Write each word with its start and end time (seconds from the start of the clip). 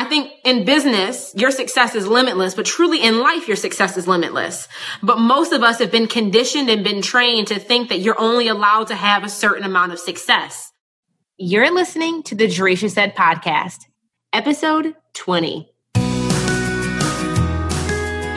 I 0.00 0.04
think 0.04 0.32
in 0.44 0.64
business, 0.64 1.34
your 1.36 1.50
success 1.50 1.94
is 1.94 2.06
limitless, 2.06 2.54
but 2.54 2.64
truly 2.64 3.02
in 3.02 3.20
life, 3.20 3.46
your 3.46 3.56
success 3.58 3.98
is 3.98 4.08
limitless. 4.08 4.66
But 5.02 5.18
most 5.18 5.52
of 5.52 5.62
us 5.62 5.78
have 5.78 5.90
been 5.90 6.06
conditioned 6.06 6.70
and 6.70 6.82
been 6.82 7.02
trained 7.02 7.48
to 7.48 7.58
think 7.58 7.90
that 7.90 7.98
you're 7.98 8.18
only 8.18 8.48
allowed 8.48 8.86
to 8.86 8.94
have 8.94 9.24
a 9.24 9.28
certain 9.28 9.62
amount 9.62 9.92
of 9.92 9.98
success. 9.98 10.72
You're 11.36 11.70
listening 11.70 12.22
to 12.22 12.34
the 12.34 12.46
Jerisha 12.46 12.88
Said 12.88 13.14
podcast, 13.14 13.80
episode 14.32 14.96
20. 15.12 15.70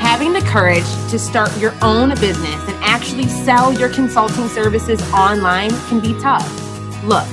Having 0.02 0.34
the 0.34 0.46
courage 0.50 0.84
to 1.12 1.18
start 1.18 1.58
your 1.60 1.74
own 1.82 2.10
business 2.20 2.68
and 2.68 2.76
actually 2.84 3.30
sell 3.30 3.72
your 3.72 3.88
consulting 3.88 4.50
services 4.50 5.02
online 5.14 5.70
can 5.88 6.02
be 6.02 6.14
tough. 6.20 6.46
Look, 7.06 7.28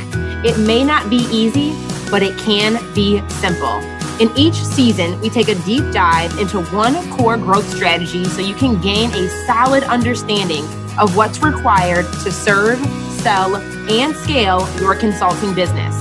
it 0.44 0.56
may 0.56 0.84
not 0.84 1.10
be 1.10 1.26
easy, 1.32 1.72
but 2.12 2.22
it 2.22 2.38
can 2.38 2.78
be 2.94 3.28
simple. 3.28 3.99
In 4.20 4.30
each 4.36 4.56
season, 4.56 5.18
we 5.22 5.30
take 5.30 5.48
a 5.48 5.54
deep 5.64 5.82
dive 5.92 6.38
into 6.38 6.60
one 6.74 7.10
core 7.10 7.38
growth 7.38 7.66
strategy 7.74 8.22
so 8.24 8.42
you 8.42 8.54
can 8.54 8.78
gain 8.82 9.10
a 9.12 9.46
solid 9.46 9.82
understanding 9.84 10.62
of 10.98 11.16
what's 11.16 11.40
required 11.42 12.04
to 12.22 12.30
serve, 12.30 12.78
sell, 13.22 13.56
and 13.56 14.14
scale 14.14 14.68
your 14.78 14.94
consulting 14.94 15.54
business. 15.54 15.94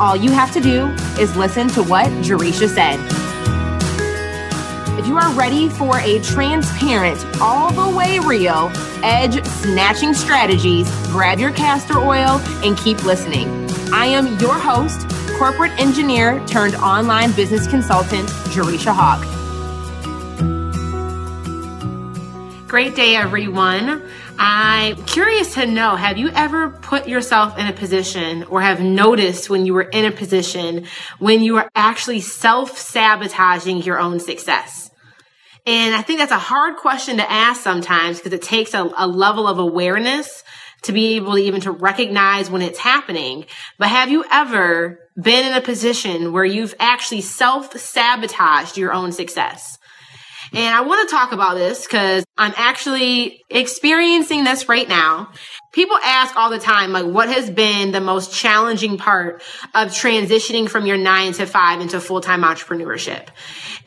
All 0.00 0.16
you 0.16 0.30
have 0.30 0.54
to 0.54 0.60
do 0.60 0.86
is 1.20 1.36
listen 1.36 1.68
to 1.68 1.82
what 1.82 2.06
Jerisha 2.24 2.66
said. 2.66 2.98
If 4.98 5.06
you 5.06 5.18
are 5.18 5.30
ready 5.34 5.68
for 5.68 5.98
a 5.98 6.18
transparent, 6.22 7.22
all 7.42 7.70
the 7.72 7.94
way 7.94 8.20
real, 8.20 8.72
edge 9.02 9.44
snatching 9.44 10.14
strategies, 10.14 10.90
grab 11.08 11.38
your 11.38 11.52
castor 11.52 11.98
oil 11.98 12.40
and 12.64 12.78
keep 12.78 13.04
listening. 13.04 13.48
I 13.92 14.06
am 14.06 14.38
your 14.38 14.54
host, 14.54 15.06
corporate 15.38 15.72
engineer 15.78 16.42
turned 16.46 16.74
online 16.76 17.30
business 17.32 17.66
consultant, 17.66 18.26
Jerisha 18.48 18.94
Hawk. 18.94 19.20
Great 22.66 22.94
day, 22.94 23.16
everyone. 23.16 24.02
I'm 24.38 24.96
curious 25.04 25.52
to 25.54 25.66
know 25.66 25.94
have 25.94 26.16
you 26.16 26.30
ever 26.30 26.70
put 26.70 27.06
yourself 27.06 27.58
in 27.58 27.66
a 27.66 27.72
position 27.74 28.44
or 28.44 28.62
have 28.62 28.80
noticed 28.80 29.50
when 29.50 29.66
you 29.66 29.74
were 29.74 29.82
in 29.82 30.06
a 30.06 30.10
position 30.10 30.86
when 31.18 31.42
you 31.42 31.54
were 31.54 31.68
actually 31.74 32.20
self 32.20 32.78
sabotaging 32.78 33.82
your 33.82 33.98
own 33.98 34.20
success? 34.20 34.90
And 35.66 35.94
I 35.94 36.00
think 36.00 36.18
that's 36.18 36.32
a 36.32 36.38
hard 36.38 36.76
question 36.76 37.18
to 37.18 37.30
ask 37.30 37.60
sometimes 37.60 38.18
because 38.18 38.32
it 38.32 38.42
takes 38.42 38.72
a, 38.72 38.90
a 38.96 39.06
level 39.06 39.46
of 39.46 39.58
awareness 39.58 40.44
to 40.86 40.92
be 40.92 41.16
able 41.16 41.34
to 41.34 41.38
even 41.38 41.60
to 41.62 41.70
recognize 41.70 42.50
when 42.50 42.62
it's 42.62 42.78
happening. 42.78 43.46
But 43.78 43.88
have 43.88 44.10
you 44.10 44.24
ever 44.30 45.00
been 45.16 45.46
in 45.46 45.54
a 45.54 45.62
position 45.62 46.32
where 46.32 46.44
you've 46.44 46.74
actually 46.78 47.22
self 47.22 47.76
sabotaged 47.76 48.76
your 48.76 48.92
own 48.92 49.12
success. 49.12 49.78
And 50.52 50.74
I 50.74 50.82
want 50.82 51.08
to 51.08 51.14
talk 51.14 51.32
about 51.32 51.54
this 51.54 51.84
because 51.86 52.24
I'm 52.38 52.52
actually 52.56 53.44
experiencing 53.50 54.44
this 54.44 54.68
right 54.68 54.88
now. 54.88 55.30
People 55.72 55.96
ask 56.02 56.36
all 56.36 56.50
the 56.50 56.58
time, 56.58 56.92
like, 56.92 57.04
what 57.04 57.28
has 57.28 57.50
been 57.50 57.92
the 57.92 58.00
most 58.00 58.32
challenging 58.32 58.96
part 58.96 59.42
of 59.74 59.88
transitioning 59.88 60.68
from 60.68 60.86
your 60.86 60.96
nine 60.96 61.32
to 61.34 61.46
five 61.46 61.80
into 61.80 62.00
full 62.00 62.20
time 62.20 62.42
entrepreneurship? 62.42 63.28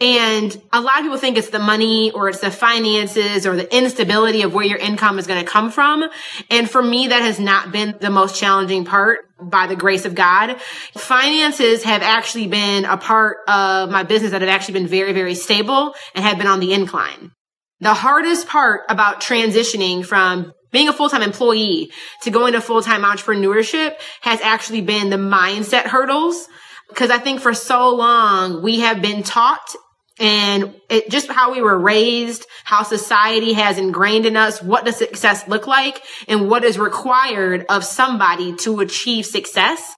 And 0.02 0.62
a 0.72 0.82
lot 0.82 1.00
of 1.00 1.04
people 1.04 1.18
think 1.18 1.38
it's 1.38 1.50
the 1.50 1.60
money 1.60 2.12
or 2.12 2.30
it's 2.30 2.40
the 2.40 2.52
finances 2.52 3.46
or 3.46 3.56
the 3.56 3.76
instability 3.76 4.44
of 4.44 4.54
where 4.54 4.66
your 4.66 4.78
income 4.78 5.20
is 5.20 5.28
going 5.28 5.44
to 5.44 5.50
come 5.50 5.72
from. 5.72 6.10
And 6.50 6.70
for 6.70 6.82
me, 6.82 7.08
that 7.08 7.22
has 7.22 7.40
not 7.40 7.72
been 7.72 7.96
the 8.00 8.10
most 8.10 8.40
challenging 8.40 8.86
part 8.86 9.29
by 9.42 9.68
the 9.68 9.76
grace 9.76 10.06
of 10.06 10.16
God. 10.16 10.60
Finances 10.96 11.84
have 11.84 12.02
actually 12.02 12.48
been 12.48 12.86
a 12.86 12.98
part 12.98 13.38
of 13.48 13.90
my 13.90 14.04
business 14.04 14.32
that 14.32 14.42
have 14.42 14.50
actually 14.50 14.74
been 14.76 14.88
very, 14.88 15.14
very 15.14 15.36
stable 15.36 15.94
and 16.16 16.24
have 16.24 16.38
been 16.38 16.48
on 16.48 16.60
the 16.60 16.74
incline. 16.74 17.32
The 17.80 17.94
hardest 17.94 18.48
part 18.48 18.82
about 18.90 19.22
transitioning 19.22 20.06
from 20.06 20.54
being 20.72 20.88
a 20.88 20.94
full-time 20.94 21.22
employee 21.22 21.92
to 22.24 22.32
going 22.32 22.54
to 22.54 22.62
full-time 22.62 23.04
entrepreneurship 23.04 23.96
has 24.22 24.42
actually 24.42 24.82
been 24.82 25.10
the 25.10 25.18
mindset 25.18 25.86
hurdles. 25.86 26.48
Because 26.90 27.10
I 27.12 27.20
think 27.20 27.40
for 27.40 27.54
so 27.54 27.96
long 27.96 28.64
we 28.64 28.80
have 28.80 29.02
been 29.02 29.24
taught 29.24 29.76
and 30.20 30.76
it, 30.90 31.10
just 31.10 31.32
how 31.32 31.52
we 31.54 31.62
were 31.62 31.78
raised, 31.78 32.46
how 32.64 32.84
society 32.84 33.54
has 33.54 33.78
ingrained 33.78 34.26
in 34.26 34.36
us 34.36 34.62
what 34.62 34.86
does 34.86 34.98
success 34.98 35.48
look 35.48 35.66
like 35.66 36.02
and 36.28 36.50
what 36.50 36.64
is 36.64 36.78
required 36.78 37.66
of 37.70 37.84
somebody 37.84 38.56
to 38.58 38.82
achieve 38.82 39.26
success. 39.26 39.96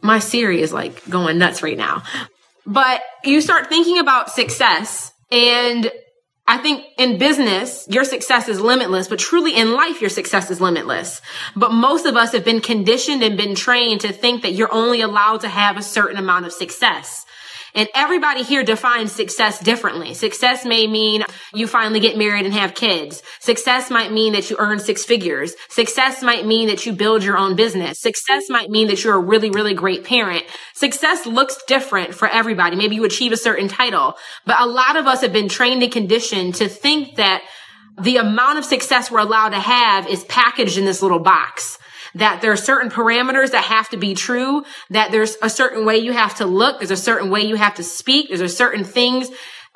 My 0.00 0.18
Siri 0.18 0.62
is 0.62 0.72
like 0.72 1.08
going 1.08 1.38
nuts 1.38 1.62
right 1.62 1.76
now. 1.76 2.02
But 2.66 3.02
you 3.24 3.40
start 3.40 3.68
thinking 3.68 3.98
about 3.98 4.30
success 4.30 5.12
and 5.30 5.90
I 6.50 6.56
think 6.56 6.86
in 6.96 7.18
business, 7.18 7.86
your 7.90 8.04
success 8.04 8.48
is 8.48 8.58
limitless, 8.58 9.06
but 9.06 9.18
truly 9.18 9.54
in 9.54 9.74
life, 9.74 10.00
your 10.00 10.08
success 10.08 10.50
is 10.50 10.62
limitless. 10.62 11.20
But 11.54 11.72
most 11.72 12.06
of 12.06 12.16
us 12.16 12.32
have 12.32 12.42
been 12.42 12.62
conditioned 12.62 13.22
and 13.22 13.36
been 13.36 13.54
trained 13.54 14.00
to 14.00 14.14
think 14.14 14.40
that 14.42 14.54
you're 14.54 14.72
only 14.72 15.02
allowed 15.02 15.42
to 15.42 15.48
have 15.48 15.76
a 15.76 15.82
certain 15.82 16.16
amount 16.16 16.46
of 16.46 16.52
success. 16.54 17.26
And 17.78 17.88
everybody 17.94 18.42
here 18.42 18.64
defines 18.64 19.12
success 19.12 19.60
differently. 19.60 20.12
Success 20.12 20.64
may 20.64 20.88
mean 20.88 21.22
you 21.54 21.68
finally 21.68 22.00
get 22.00 22.18
married 22.18 22.44
and 22.44 22.52
have 22.52 22.74
kids. 22.74 23.22
Success 23.38 23.88
might 23.88 24.10
mean 24.10 24.32
that 24.32 24.50
you 24.50 24.56
earn 24.58 24.80
six 24.80 25.04
figures. 25.04 25.54
Success 25.68 26.20
might 26.20 26.44
mean 26.44 26.66
that 26.66 26.86
you 26.86 26.92
build 26.92 27.22
your 27.22 27.38
own 27.38 27.54
business. 27.54 28.00
Success 28.00 28.50
might 28.50 28.68
mean 28.68 28.88
that 28.88 29.04
you're 29.04 29.14
a 29.14 29.20
really, 29.20 29.50
really 29.50 29.74
great 29.74 30.02
parent. 30.02 30.42
Success 30.74 31.24
looks 31.24 31.56
different 31.68 32.16
for 32.16 32.26
everybody. 32.26 32.74
Maybe 32.74 32.96
you 32.96 33.04
achieve 33.04 33.30
a 33.30 33.36
certain 33.36 33.68
title, 33.68 34.16
but 34.44 34.60
a 34.60 34.66
lot 34.66 34.96
of 34.96 35.06
us 35.06 35.20
have 35.20 35.32
been 35.32 35.48
trained 35.48 35.84
and 35.84 35.92
conditioned 35.92 36.56
to 36.56 36.68
think 36.68 37.14
that 37.14 37.44
the 37.96 38.16
amount 38.16 38.58
of 38.58 38.64
success 38.64 39.08
we're 39.08 39.20
allowed 39.20 39.50
to 39.50 39.60
have 39.60 40.08
is 40.08 40.24
packaged 40.24 40.78
in 40.78 40.84
this 40.84 41.00
little 41.00 41.20
box 41.20 41.78
that 42.14 42.40
there 42.40 42.52
are 42.52 42.56
certain 42.56 42.90
parameters 42.90 43.50
that 43.52 43.64
have 43.64 43.88
to 43.90 43.96
be 43.96 44.14
true, 44.14 44.64
that 44.90 45.10
there's 45.10 45.36
a 45.42 45.50
certain 45.50 45.84
way 45.84 45.98
you 45.98 46.12
have 46.12 46.36
to 46.36 46.46
look, 46.46 46.78
there's 46.78 46.90
a 46.90 46.96
certain 46.96 47.30
way 47.30 47.42
you 47.42 47.56
have 47.56 47.74
to 47.74 47.84
speak, 47.84 48.28
there's 48.28 48.40
a 48.40 48.48
certain 48.48 48.84
things, 48.84 49.30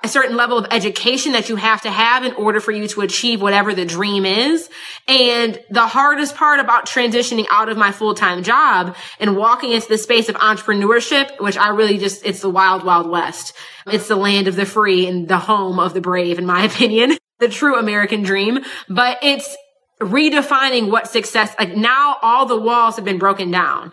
a 0.04 0.08
certain 0.08 0.36
level 0.36 0.58
of 0.58 0.66
education 0.70 1.32
that 1.32 1.48
you 1.48 1.56
have 1.56 1.82
to 1.82 1.90
have 1.90 2.24
in 2.24 2.32
order 2.34 2.60
for 2.60 2.72
you 2.72 2.88
to 2.88 3.02
achieve 3.02 3.40
whatever 3.40 3.72
the 3.72 3.84
dream 3.84 4.26
is. 4.26 4.68
And 5.06 5.60
the 5.70 5.86
hardest 5.86 6.34
part 6.34 6.58
about 6.58 6.86
transitioning 6.86 7.46
out 7.50 7.68
of 7.68 7.76
my 7.76 7.92
full-time 7.92 8.42
job 8.42 8.96
and 9.20 9.36
walking 9.36 9.72
into 9.72 9.88
the 9.88 9.98
space 9.98 10.28
of 10.28 10.34
entrepreneurship, 10.36 11.40
which 11.40 11.56
I 11.56 11.68
really 11.68 11.98
just, 11.98 12.26
it's 12.26 12.40
the 12.40 12.50
wild, 12.50 12.84
wild 12.84 13.08
west. 13.08 13.54
It's 13.86 14.08
the 14.08 14.16
land 14.16 14.48
of 14.48 14.56
the 14.56 14.66
free 14.66 15.06
and 15.06 15.28
the 15.28 15.38
home 15.38 15.78
of 15.78 15.94
the 15.94 16.00
brave, 16.00 16.38
in 16.38 16.46
my 16.46 16.64
opinion. 16.72 17.16
The 17.38 17.48
true 17.48 17.76
American 17.76 18.22
dream, 18.22 18.60
but 18.88 19.18
it's 19.20 19.56
redefining 20.02 20.90
what 20.90 21.08
success, 21.08 21.54
like 21.58 21.76
now 21.76 22.16
all 22.22 22.46
the 22.46 22.58
walls 22.58 22.96
have 22.96 23.04
been 23.04 23.18
broken 23.18 23.50
down 23.50 23.92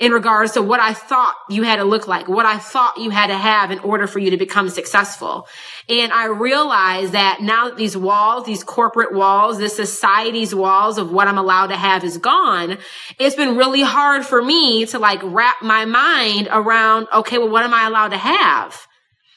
in 0.00 0.12
regards 0.12 0.52
to 0.52 0.62
what 0.62 0.80
I 0.80 0.94
thought 0.94 1.34
you 1.50 1.62
had 1.62 1.76
to 1.76 1.84
look 1.84 2.08
like, 2.08 2.26
what 2.26 2.46
I 2.46 2.56
thought 2.56 2.96
you 2.96 3.10
had 3.10 3.26
to 3.26 3.36
have 3.36 3.70
in 3.70 3.78
order 3.80 4.06
for 4.06 4.18
you 4.18 4.30
to 4.30 4.38
become 4.38 4.70
successful. 4.70 5.46
And 5.90 6.10
I 6.10 6.24
realized 6.26 7.12
that 7.12 7.42
now 7.42 7.68
that 7.68 7.76
these 7.76 7.98
walls, 7.98 8.46
these 8.46 8.64
corporate 8.64 9.12
walls, 9.12 9.58
this 9.58 9.76
society's 9.76 10.54
walls 10.54 10.96
of 10.96 11.12
what 11.12 11.28
I'm 11.28 11.36
allowed 11.36 11.66
to 11.66 11.76
have 11.76 12.02
is 12.02 12.16
gone, 12.16 12.78
it's 13.18 13.36
been 13.36 13.58
really 13.58 13.82
hard 13.82 14.24
for 14.24 14.42
me 14.42 14.86
to 14.86 14.98
like 14.98 15.20
wrap 15.22 15.60
my 15.60 15.84
mind 15.84 16.48
around, 16.50 17.06
okay, 17.12 17.36
well, 17.36 17.50
what 17.50 17.64
am 17.64 17.74
I 17.74 17.86
allowed 17.86 18.08
to 18.08 18.18
have? 18.18 18.86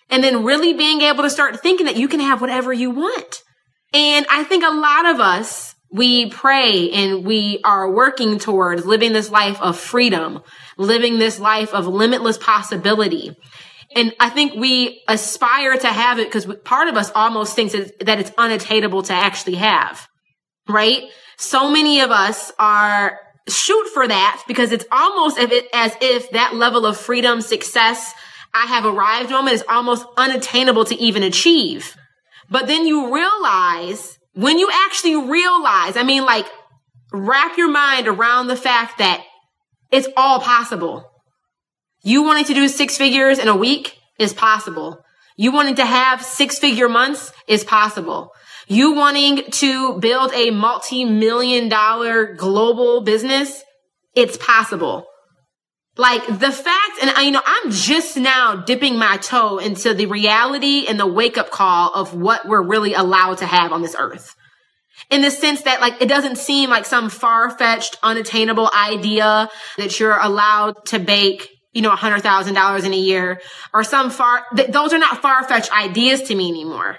And 0.10 0.24
then 0.24 0.46
really 0.46 0.74
being 0.74 1.02
able 1.02 1.24
to 1.24 1.30
start 1.30 1.60
thinking 1.62 1.88
that 1.88 1.98
you 1.98 2.08
can 2.08 2.22
have 2.22 2.40
whatever 2.40 2.72
you 2.72 2.90
want. 2.90 3.44
And 3.94 4.26
I 4.32 4.46
think 4.46 4.64
a 4.64 4.72
lot 4.72 5.08
of 5.08 5.20
us, 5.20 5.73
we 5.94 6.28
pray 6.28 6.90
and 6.90 7.24
we 7.24 7.60
are 7.64 7.90
working 7.90 8.40
towards 8.40 8.84
living 8.84 9.14
this 9.14 9.30
life 9.30 9.62
of 9.62 9.78
freedom, 9.80 10.42
living 10.76 11.20
this 11.20 11.40
life 11.40 11.72
of 11.72 11.86
limitless 11.86 12.38
possibility. 12.38 13.36
And 13.96 14.12
I 14.20 14.32
think 14.32 14.56
we 14.56 15.04
aspire 15.08 15.78
to 15.78 15.88
have 15.88 16.18
it 16.18 16.28
because 16.28 16.48
part 16.64 16.88
of 16.88 16.98
us 16.98 17.12
almost 17.14 17.56
thinks 17.56 17.74
that 17.74 18.20
it's 18.20 18.32
unattainable 18.40 19.04
to 19.04 19.14
actually 19.14 19.56
have, 19.56 20.08
right? 20.68 21.04
So 21.38 21.70
many 21.70 22.00
of 22.00 22.10
us 22.10 22.52
are 22.58 23.20
shoot 23.48 23.88
for 23.94 24.08
that 24.08 24.44
because 24.48 24.72
it's 24.72 24.86
almost 24.92 25.38
as 25.38 25.96
if 26.02 26.32
that 26.32 26.56
level 26.56 26.88
of 26.88 26.98
freedom, 26.98 27.40
success, 27.40 28.14
I 28.52 28.66
have 28.66 28.86
arrived 28.86 29.30
moment 29.30 29.54
is 29.54 29.64
almost 29.70 30.08
unattainable 30.18 30.86
to 30.86 30.96
even 30.96 31.22
achieve. 31.22 31.96
But 32.50 32.66
then 32.66 32.88
you 32.88 33.14
realize 33.14 34.18
when 34.34 34.60
you 34.60 34.70
actually 34.72 35.16
realize, 35.16 35.96
I 35.96 36.04
mean, 36.04 36.26
like, 36.26 36.46
wrap 37.12 37.58
your 37.58 37.70
mind 37.70 38.08
around 38.08 38.48
the 38.48 38.56
fact 38.56 38.98
that 38.98 39.24
it's 39.92 40.08
all 40.18 40.40
possible. 40.40 41.10
You 42.04 42.24
wanting 42.24 42.46
to 42.46 42.54
do 42.54 42.68
six 42.68 42.98
figures 42.98 43.40
in 43.40 43.48
a 43.48 43.56
week 43.56 43.98
is 44.20 44.34
possible. 44.34 45.04
You 45.38 45.52
wanting 45.52 45.76
to 45.76 45.86
have 45.86 46.24
six 46.24 46.60
figure 46.60 46.90
months 46.90 47.32
is 47.48 47.64
possible. 47.64 48.32
You 48.68 48.94
wanting 48.94 49.44
to 49.52 50.00
build 50.00 50.32
a 50.34 50.52
multi 50.52 51.06
million 51.06 51.70
dollar 51.70 52.34
global 52.34 53.02
business, 53.02 53.64
it's 54.16 54.38
possible. 54.38 55.06
Like 55.96 56.26
the 56.26 56.52
fact, 56.52 57.00
and 57.02 57.12
I, 57.12 57.22
you 57.22 57.32
know, 57.32 57.42
I'm 57.46 57.70
just 57.70 58.18
now 58.18 58.56
dipping 58.56 58.98
my 58.98 59.18
toe 59.18 59.60
into 59.60 59.94
the 59.94 60.08
reality 60.08 60.86
and 60.88 61.00
the 61.00 61.06
wake 61.06 61.38
up 61.38 61.52
call 61.52 61.94
of 61.94 62.16
what 62.16 62.48
we're 62.48 62.64
really 62.64 62.96
allowed 62.96 63.40
to 63.40 63.46
have 63.46 63.72
on 63.72 63.84
this 63.84 63.96
earth. 63.98 64.36
In 65.12 65.22
the 65.22 65.30
sense 65.30 65.62
that 65.64 65.82
like, 65.82 66.02
it 66.02 66.10
doesn't 66.10 66.38
seem 66.38 66.72
like 66.72 66.86
some 66.86 67.10
far 67.10 67.52
fetched, 67.52 68.00
unattainable 68.02 68.72
idea 68.74 69.50
that 69.78 70.00
you're 70.00 70.18
allowed 70.18 70.84
to 70.88 70.98
bake, 70.98 71.50
you 71.74 71.84
know, 71.84 71.92
a 71.92 71.96
hundred 71.96 72.22
thousand 72.22 72.56
dollars 72.56 72.86
in 72.86 72.94
a 72.94 72.98
year 72.98 73.40
or 73.72 73.84
some 73.84 74.10
far, 74.10 74.46
th- 74.56 74.72
those 74.72 74.94
are 74.94 75.00
not 75.00 75.22
far 75.22 75.44
fetched 75.44 75.72
ideas 75.72 76.24
to 76.24 76.36
me 76.36 76.50
anymore. 76.50 76.98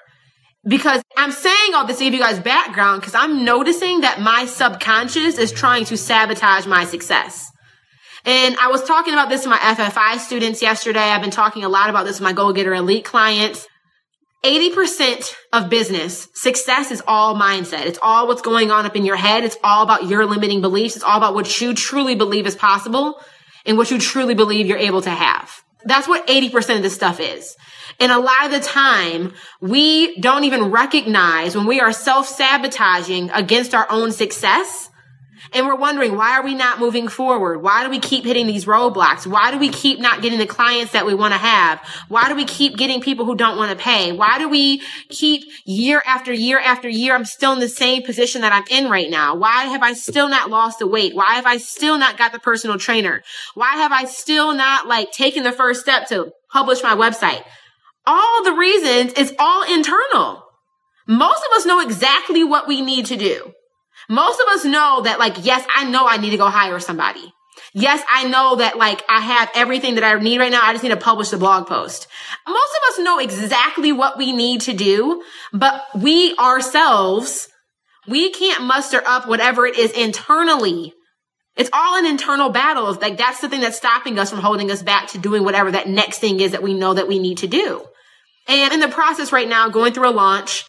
Because 0.66 1.02
I'm 1.16 1.32
saying 1.32 1.74
all 1.74 1.84
this 1.84 1.98
to 1.98 2.04
give 2.04 2.14
you 2.14 2.20
guys 2.20 2.38
background 2.38 3.00
because 3.00 3.14
I'm 3.14 3.44
noticing 3.44 4.02
that 4.02 4.20
my 4.20 4.46
subconscious 4.46 5.36
is 5.36 5.50
trying 5.50 5.84
to 5.86 5.96
sabotage 5.96 6.66
my 6.66 6.84
success. 6.84 7.50
And 8.26 8.56
I 8.56 8.68
was 8.68 8.82
talking 8.84 9.12
about 9.12 9.28
this 9.28 9.42
to 9.42 9.50
my 9.50 9.58
FFI 9.58 10.18
students 10.18 10.62
yesterday. 10.62 11.00
I've 11.00 11.20
been 11.20 11.30
talking 11.30 11.62
a 11.64 11.68
lot 11.68 11.90
about 11.90 12.06
this 12.06 12.20
with 12.20 12.24
my 12.24 12.32
Go 12.32 12.52
Getter 12.52 12.74
Elite 12.74 13.04
clients. 13.04 13.66
80% 14.42 15.34
of 15.52 15.70
business 15.70 16.28
success 16.34 16.90
is 16.90 17.02
all 17.06 17.34
mindset. 17.34 17.86
It's 17.86 17.98
all 18.00 18.26
what's 18.26 18.42
going 18.42 18.70
on 18.70 18.86
up 18.86 18.96
in 18.96 19.04
your 19.04 19.16
head. 19.16 19.44
It's 19.44 19.56
all 19.62 19.82
about 19.82 20.06
your 20.06 20.26
limiting 20.26 20.60
beliefs. 20.60 20.96
It's 20.96 21.04
all 21.04 21.16
about 21.18 21.34
what 21.34 21.60
you 21.60 21.74
truly 21.74 22.14
believe 22.14 22.46
is 22.46 22.56
possible 22.56 23.20
and 23.66 23.76
what 23.76 23.90
you 23.90 23.98
truly 23.98 24.34
believe 24.34 24.66
you're 24.66 24.78
able 24.78 25.02
to 25.02 25.10
have. 25.10 25.62
That's 25.84 26.08
what 26.08 26.26
80% 26.26 26.76
of 26.76 26.82
this 26.82 26.94
stuff 26.94 27.20
is. 27.20 27.56
And 28.00 28.10
a 28.10 28.18
lot 28.18 28.46
of 28.46 28.50
the 28.50 28.60
time, 28.60 29.34
we 29.60 30.18
don't 30.20 30.44
even 30.44 30.70
recognize 30.70 31.54
when 31.54 31.66
we 31.66 31.80
are 31.80 31.92
self-sabotaging 31.92 33.30
against 33.30 33.74
our 33.74 33.86
own 33.90 34.12
success 34.12 34.88
and 35.54 35.66
we're 35.66 35.76
wondering, 35.76 36.16
why 36.16 36.32
are 36.32 36.42
we 36.42 36.54
not 36.54 36.80
moving 36.80 37.06
forward? 37.06 37.62
Why 37.62 37.84
do 37.84 37.90
we 37.90 38.00
keep 38.00 38.24
hitting 38.24 38.46
these 38.46 38.64
roadblocks? 38.64 39.26
Why 39.26 39.52
do 39.52 39.58
we 39.58 39.68
keep 39.68 40.00
not 40.00 40.20
getting 40.20 40.38
the 40.38 40.46
clients 40.46 40.92
that 40.92 41.06
we 41.06 41.14
want 41.14 41.32
to 41.32 41.38
have? 41.38 41.80
Why 42.08 42.28
do 42.28 42.34
we 42.34 42.44
keep 42.44 42.76
getting 42.76 43.00
people 43.00 43.24
who 43.24 43.36
don't 43.36 43.56
want 43.56 43.70
to 43.70 43.82
pay? 43.82 44.12
Why 44.12 44.38
do 44.38 44.48
we 44.48 44.82
keep 45.08 45.44
year 45.64 46.02
after 46.04 46.32
year 46.32 46.58
after 46.58 46.88
year? 46.88 47.14
I'm 47.14 47.24
still 47.24 47.52
in 47.52 47.60
the 47.60 47.68
same 47.68 48.02
position 48.02 48.40
that 48.40 48.52
I'm 48.52 48.64
in 48.68 48.90
right 48.90 49.08
now. 49.08 49.36
Why 49.36 49.66
have 49.66 49.82
I 49.82 49.92
still 49.92 50.28
not 50.28 50.50
lost 50.50 50.80
the 50.80 50.86
weight? 50.86 51.14
Why 51.14 51.34
have 51.34 51.46
I 51.46 51.58
still 51.58 51.98
not 51.98 52.18
got 52.18 52.32
the 52.32 52.40
personal 52.40 52.78
trainer? 52.78 53.22
Why 53.54 53.76
have 53.76 53.92
I 53.92 54.04
still 54.04 54.54
not 54.54 54.88
like 54.88 55.12
taken 55.12 55.44
the 55.44 55.52
first 55.52 55.80
step 55.80 56.08
to 56.08 56.32
publish 56.50 56.82
my 56.82 56.96
website? 56.96 57.42
All 58.06 58.44
the 58.44 58.52
reasons 58.52 59.12
is 59.14 59.32
all 59.38 59.62
internal. 59.72 60.42
Most 61.06 61.44
of 61.44 61.56
us 61.56 61.66
know 61.66 61.80
exactly 61.80 62.42
what 62.42 62.66
we 62.66 62.80
need 62.80 63.06
to 63.06 63.16
do. 63.16 63.52
Most 64.08 64.40
of 64.40 64.48
us 64.48 64.64
know 64.64 65.02
that 65.02 65.18
like, 65.18 65.44
yes, 65.44 65.66
I 65.74 65.88
know 65.88 66.06
I 66.06 66.16
need 66.18 66.30
to 66.30 66.36
go 66.36 66.48
hire 66.48 66.80
somebody. 66.80 67.32
Yes, 67.72 68.02
I 68.10 68.28
know 68.28 68.56
that 68.56 68.76
like 68.76 69.02
I 69.08 69.20
have 69.20 69.50
everything 69.54 69.96
that 69.96 70.04
I 70.04 70.18
need 70.20 70.38
right 70.38 70.50
now. 70.50 70.60
I 70.62 70.72
just 70.72 70.84
need 70.84 70.90
to 70.90 70.96
publish 70.96 71.30
the 71.30 71.38
blog 71.38 71.66
post. 71.66 72.06
Most 72.46 72.72
of 72.76 72.92
us 72.92 73.04
know 73.04 73.18
exactly 73.18 73.92
what 73.92 74.16
we 74.18 74.32
need 74.32 74.62
to 74.62 74.72
do, 74.72 75.22
but 75.52 75.82
we 75.94 76.36
ourselves, 76.36 77.48
we 78.06 78.30
can't 78.30 78.64
muster 78.64 79.02
up 79.04 79.26
whatever 79.26 79.66
it 79.66 79.76
is 79.76 79.90
internally. 79.92 80.94
It's 81.56 81.70
all 81.72 81.96
an 81.98 82.06
internal 82.06 82.50
battle. 82.50 82.92
Like 82.94 83.16
that's 83.16 83.40
the 83.40 83.48
thing 83.48 83.60
that's 83.60 83.76
stopping 83.76 84.18
us 84.18 84.30
from 84.30 84.40
holding 84.40 84.70
us 84.70 84.82
back 84.82 85.08
to 85.08 85.18
doing 85.18 85.44
whatever 85.44 85.70
that 85.72 85.88
next 85.88 86.18
thing 86.18 86.40
is 86.40 86.52
that 86.52 86.62
we 86.62 86.74
know 86.74 86.94
that 86.94 87.08
we 87.08 87.18
need 87.18 87.38
to 87.38 87.46
do. 87.46 87.84
And 88.46 88.74
in 88.74 88.80
the 88.80 88.88
process 88.88 89.32
right 89.32 89.48
now, 89.48 89.68
going 89.68 89.92
through 89.92 90.10
a 90.10 90.10
launch, 90.10 90.64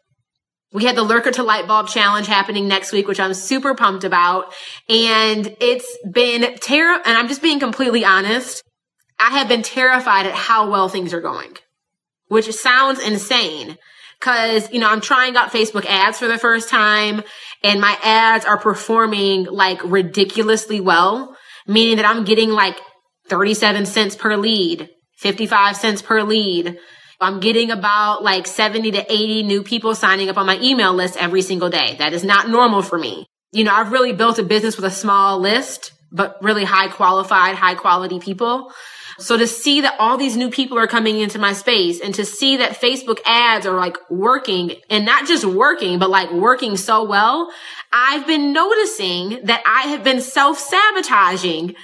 we 0.74 0.86
had 0.86 0.96
the 0.96 1.04
lurker 1.04 1.32
to 1.32 1.44
light 1.44 1.68
bulb 1.68 1.88
challenge 1.88 2.28
happening 2.28 2.68
next 2.68 2.92
week, 2.92 3.08
which 3.08 3.20
I'm 3.20 3.34
super 3.34 3.76
pumped 3.76 4.04
about. 4.04 4.54
And 4.90 5.56
it's 5.62 5.98
been 6.12 6.58
terrible. 6.60 7.04
And 7.06 7.18
I'm 7.18 7.28
just 7.28 7.42
being 7.42 7.60
completely 7.60 8.04
honest. 8.04 8.62
I 9.18 9.38
have 9.38 9.48
been 9.48 9.62
terrified 9.62 10.26
at 10.26 10.34
how 10.34 10.70
well 10.70 10.90
things 10.90 11.14
are 11.14 11.22
going, 11.22 11.56
which 12.28 12.52
sounds 12.52 13.00
insane. 13.00 13.78
Cause, 14.20 14.72
you 14.72 14.80
know, 14.80 14.90
I'm 14.90 15.02
trying 15.02 15.36
out 15.36 15.52
Facebook 15.52 15.86
ads 15.86 16.20
for 16.20 16.28
the 16.28 16.38
first 16.38 16.70
time 16.70 17.22
and 17.64 17.80
my 17.80 17.98
ads 18.04 18.46
are 18.46 18.58
performing 18.58 19.46
like 19.46 19.80
ridiculously 19.84 20.82
well, 20.82 21.38
meaning 21.68 21.98
that 21.98 22.06
I'm 22.06 22.26
getting 22.26 22.50
like 22.50 22.78
37 23.30 23.86
cents 23.86 24.16
per 24.16 24.36
lead, 24.36 24.90
55 25.18 25.76
cents 25.76 26.02
per 26.02 26.24
lead, 26.24 26.78
I'm 27.20 27.40
getting 27.40 27.72
about 27.72 28.24
like 28.24 28.48
70 28.48 28.92
to 28.92 29.12
80 29.12 29.44
new 29.44 29.64
people 29.64 29.96
signing 29.96 30.30
up 30.30 30.38
on 30.38 30.46
my 30.46 30.60
email 30.60 30.94
list 30.94 31.18
every 31.18 31.42
single 31.42 31.70
day. 31.70 31.96
That 32.00 32.14
is 32.14 32.24
not 32.24 32.50
normal 32.50 32.82
for 32.82 32.98
me. 32.98 33.26
You 33.52 33.64
know, 33.64 33.74
I've 33.74 33.92
really 33.92 34.14
built 34.14 34.38
a 34.40 34.44
business 34.44 34.76
with 34.76 34.86
a 34.86 34.92
small 34.92 35.40
list, 35.40 35.94
but 36.12 36.38
really 36.42 36.66
high 36.66 36.90
qualified, 36.90 37.56
high 37.56 37.76
quality 37.76 38.20
people. 38.20 38.72
So 39.18 39.38
to 39.38 39.48
see 39.48 39.82
that 39.82 39.96
all 39.98 40.18
these 40.18 40.36
new 40.36 40.50
people 40.50 40.78
are 40.78 40.88
coming 40.88 41.20
into 41.20 41.40
my 41.40 41.54
space 41.54 42.02
and 42.02 42.14
to 42.16 42.26
see 42.26 42.58
that 42.58 42.82
Facebook 42.82 43.20
ads 43.26 43.66
are 43.66 43.78
like 43.78 43.98
working 44.10 44.74
and 44.90 45.06
not 45.06 45.26
just 45.26 45.46
working, 45.46 46.00
but 46.00 46.10
like 46.10 46.32
working 46.32 46.76
so 46.76 47.06
well, 47.06 47.50
I've 47.94 48.28
been 48.28 48.52
noticing 48.52 49.46
that 49.46 49.64
I 49.66 49.88
have 49.90 50.04
been 50.04 50.20
self 50.20 50.60
sabotaging 50.60 51.76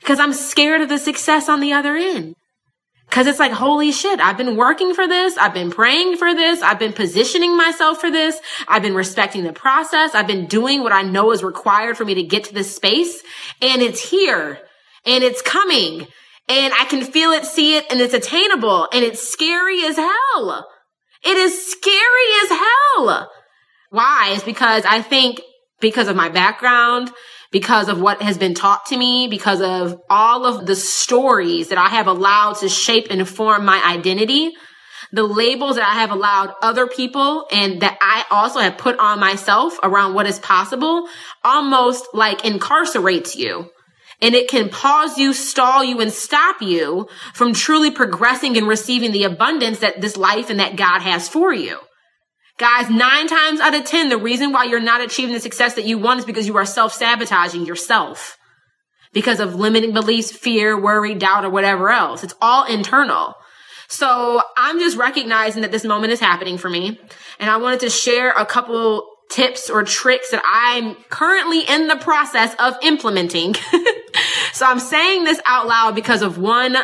because 0.00 0.18
I'm 0.18 0.32
scared 0.32 0.80
of 0.80 0.88
the 0.88 0.98
success 0.98 1.48
on 1.48 1.60
the 1.60 1.72
other 1.72 1.94
end. 1.94 2.34
Cause 3.10 3.26
it's 3.26 3.40
like, 3.40 3.52
holy 3.52 3.90
shit, 3.90 4.20
I've 4.20 4.36
been 4.36 4.56
working 4.56 4.94
for 4.94 5.08
this. 5.08 5.36
I've 5.36 5.52
been 5.52 5.70
praying 5.70 6.16
for 6.16 6.32
this. 6.32 6.62
I've 6.62 6.78
been 6.78 6.92
positioning 6.92 7.56
myself 7.56 8.00
for 8.00 8.10
this. 8.10 8.40
I've 8.68 8.82
been 8.82 8.94
respecting 8.94 9.42
the 9.42 9.52
process. 9.52 10.14
I've 10.14 10.28
been 10.28 10.46
doing 10.46 10.82
what 10.82 10.92
I 10.92 11.02
know 11.02 11.32
is 11.32 11.42
required 11.42 11.96
for 11.96 12.04
me 12.04 12.14
to 12.14 12.22
get 12.22 12.44
to 12.44 12.54
this 12.54 12.74
space. 12.74 13.22
And 13.60 13.82
it's 13.82 14.10
here 14.10 14.60
and 15.04 15.24
it's 15.24 15.42
coming 15.42 16.06
and 16.48 16.72
I 16.74 16.84
can 16.84 17.04
feel 17.04 17.30
it, 17.30 17.44
see 17.44 17.76
it, 17.76 17.86
and 17.90 18.00
it's 18.00 18.14
attainable 18.14 18.88
and 18.92 19.04
it's 19.04 19.28
scary 19.28 19.84
as 19.84 19.96
hell. 19.96 20.68
It 21.24 21.36
is 21.36 21.70
scary 21.70 21.94
as 22.44 22.48
hell. 22.48 23.30
Why? 23.90 24.32
Is 24.34 24.42
because 24.42 24.84
I 24.84 25.02
think 25.02 25.40
because 25.80 26.08
of 26.08 26.16
my 26.16 26.28
background, 26.28 27.10
because 27.50 27.88
of 27.88 28.00
what 28.00 28.22
has 28.22 28.38
been 28.38 28.54
taught 28.54 28.86
to 28.86 28.96
me, 28.96 29.28
because 29.28 29.60
of 29.60 30.00
all 30.08 30.46
of 30.46 30.66
the 30.66 30.76
stories 30.76 31.68
that 31.68 31.78
I 31.78 31.88
have 31.88 32.06
allowed 32.06 32.54
to 32.58 32.68
shape 32.68 33.08
and 33.10 33.28
form 33.28 33.64
my 33.64 33.82
identity, 33.84 34.52
the 35.12 35.24
labels 35.24 35.76
that 35.76 35.88
I 35.88 35.94
have 36.00 36.12
allowed 36.12 36.54
other 36.62 36.86
people 36.86 37.46
and 37.50 37.82
that 37.82 37.98
I 38.00 38.24
also 38.30 38.60
have 38.60 38.78
put 38.78 38.98
on 38.98 39.18
myself 39.18 39.78
around 39.82 40.14
what 40.14 40.26
is 40.26 40.38
possible 40.38 41.08
almost 41.42 42.06
like 42.14 42.42
incarcerates 42.42 43.34
you. 43.34 43.70
And 44.22 44.34
it 44.34 44.48
can 44.48 44.68
pause 44.68 45.18
you, 45.18 45.32
stall 45.32 45.82
you, 45.82 46.00
and 46.00 46.12
stop 46.12 46.60
you 46.60 47.08
from 47.32 47.54
truly 47.54 47.90
progressing 47.90 48.56
and 48.56 48.68
receiving 48.68 49.12
the 49.12 49.24
abundance 49.24 49.78
that 49.78 50.00
this 50.00 50.16
life 50.16 50.50
and 50.50 50.60
that 50.60 50.76
God 50.76 51.00
has 51.00 51.28
for 51.28 51.52
you. 51.52 51.78
Guys, 52.60 52.90
nine 52.90 53.26
times 53.26 53.58
out 53.58 53.72
of 53.72 53.86
10, 53.86 54.10
the 54.10 54.18
reason 54.18 54.52
why 54.52 54.64
you're 54.64 54.80
not 54.80 55.00
achieving 55.00 55.32
the 55.32 55.40
success 55.40 55.76
that 55.76 55.86
you 55.86 55.96
want 55.96 56.18
is 56.18 56.26
because 56.26 56.46
you 56.46 56.58
are 56.58 56.66
self 56.66 56.92
sabotaging 56.92 57.64
yourself 57.64 58.36
because 59.14 59.40
of 59.40 59.54
limiting 59.54 59.94
beliefs, 59.94 60.30
fear, 60.30 60.78
worry, 60.78 61.14
doubt, 61.14 61.46
or 61.46 61.48
whatever 61.48 61.88
else. 61.88 62.22
It's 62.22 62.34
all 62.38 62.66
internal. 62.66 63.34
So 63.88 64.42
I'm 64.58 64.78
just 64.78 64.98
recognizing 64.98 65.62
that 65.62 65.72
this 65.72 65.84
moment 65.84 66.12
is 66.12 66.20
happening 66.20 66.58
for 66.58 66.68
me. 66.68 67.00
And 67.38 67.48
I 67.48 67.56
wanted 67.56 67.80
to 67.80 67.88
share 67.88 68.30
a 68.32 68.44
couple 68.44 69.08
tips 69.30 69.70
or 69.70 69.82
tricks 69.82 70.30
that 70.30 70.42
I'm 70.44 70.96
currently 71.08 71.62
in 71.62 71.88
the 71.88 71.96
process 71.96 72.54
of 72.58 72.76
implementing. 72.82 73.54
so 74.52 74.66
I'm 74.66 74.80
saying 74.80 75.24
this 75.24 75.40
out 75.46 75.66
loud 75.66 75.94
because 75.94 76.20
of 76.20 76.36
one, 76.36 76.76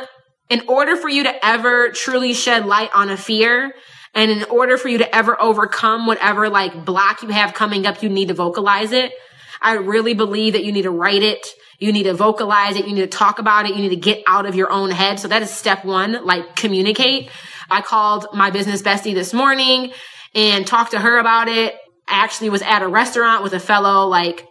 in 0.48 0.62
order 0.68 0.96
for 0.96 1.10
you 1.10 1.24
to 1.24 1.46
ever 1.46 1.90
truly 1.90 2.32
shed 2.32 2.64
light 2.64 2.88
on 2.94 3.10
a 3.10 3.16
fear, 3.18 3.74
and 4.16 4.30
in 4.30 4.44
order 4.44 4.78
for 4.78 4.88
you 4.88 4.98
to 4.98 5.14
ever 5.14 5.40
overcome 5.40 6.06
whatever 6.06 6.48
like 6.48 6.86
block 6.86 7.22
you 7.22 7.28
have 7.28 7.52
coming 7.52 7.86
up, 7.86 8.02
you 8.02 8.08
need 8.08 8.28
to 8.28 8.34
vocalize 8.34 8.92
it. 8.92 9.12
I 9.60 9.74
really 9.74 10.14
believe 10.14 10.54
that 10.54 10.64
you 10.64 10.72
need 10.72 10.82
to 10.82 10.90
write 10.90 11.22
it. 11.22 11.46
You 11.78 11.92
need 11.92 12.04
to 12.04 12.14
vocalize 12.14 12.76
it. 12.76 12.86
You 12.86 12.94
need 12.94 13.02
to 13.02 13.18
talk 13.18 13.38
about 13.38 13.66
it. 13.66 13.76
You 13.76 13.82
need 13.82 13.90
to 13.90 13.96
get 13.96 14.22
out 14.26 14.46
of 14.46 14.54
your 14.54 14.72
own 14.72 14.90
head. 14.90 15.20
So 15.20 15.28
that 15.28 15.42
is 15.42 15.50
step 15.50 15.84
one, 15.84 16.24
like 16.24 16.56
communicate. 16.56 17.30
I 17.68 17.82
called 17.82 18.28
my 18.32 18.50
business 18.50 18.80
bestie 18.80 19.12
this 19.12 19.34
morning 19.34 19.92
and 20.34 20.66
talked 20.66 20.92
to 20.92 20.98
her 20.98 21.18
about 21.18 21.48
it. 21.48 21.74
I 22.08 22.24
actually 22.24 22.48
was 22.48 22.62
at 22.62 22.80
a 22.82 22.88
restaurant 22.88 23.42
with 23.42 23.52
a 23.52 23.60
fellow 23.60 24.06
like 24.06 24.48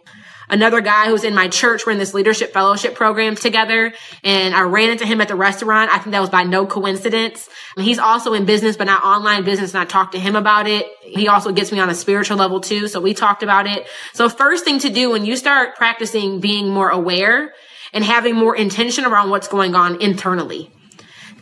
another 0.48 0.80
guy 0.80 1.06
who's 1.06 1.24
in 1.24 1.34
my 1.34 1.48
church. 1.48 1.86
We're 1.86 1.92
in 1.92 1.98
this 1.98 2.14
leadership 2.14 2.52
fellowship 2.52 2.94
program 2.94 3.36
together. 3.36 3.92
And 4.22 4.54
I 4.54 4.62
ran 4.62 4.90
into 4.90 5.06
him 5.06 5.20
at 5.20 5.28
the 5.28 5.34
restaurant. 5.34 5.90
I 5.92 5.98
think 5.98 6.12
that 6.12 6.20
was 6.20 6.30
by 6.30 6.44
no 6.44 6.66
coincidence. 6.66 7.48
He's 7.76 7.98
also 7.98 8.32
in 8.34 8.44
business, 8.44 8.76
but 8.76 8.84
not 8.84 9.02
online 9.02 9.44
business. 9.44 9.74
And 9.74 9.80
I 9.80 9.84
talked 9.84 10.12
to 10.12 10.18
him 10.18 10.36
about 10.36 10.66
it. 10.66 10.86
He 11.02 11.28
also 11.28 11.52
gets 11.52 11.72
me 11.72 11.80
on 11.80 11.90
a 11.90 11.94
spiritual 11.94 12.36
level 12.36 12.60
too. 12.60 12.88
So 12.88 13.00
we 13.00 13.14
talked 13.14 13.42
about 13.42 13.66
it. 13.66 13.86
So 14.12 14.28
first 14.28 14.64
thing 14.64 14.78
to 14.80 14.90
do 14.90 15.10
when 15.10 15.24
you 15.24 15.36
start 15.36 15.76
practicing 15.76 16.40
being 16.40 16.68
more 16.68 16.90
aware 16.90 17.52
and 17.92 18.04
having 18.04 18.34
more 18.34 18.56
intention 18.56 19.04
around 19.04 19.30
what's 19.30 19.48
going 19.48 19.74
on 19.74 20.00
internally 20.00 20.70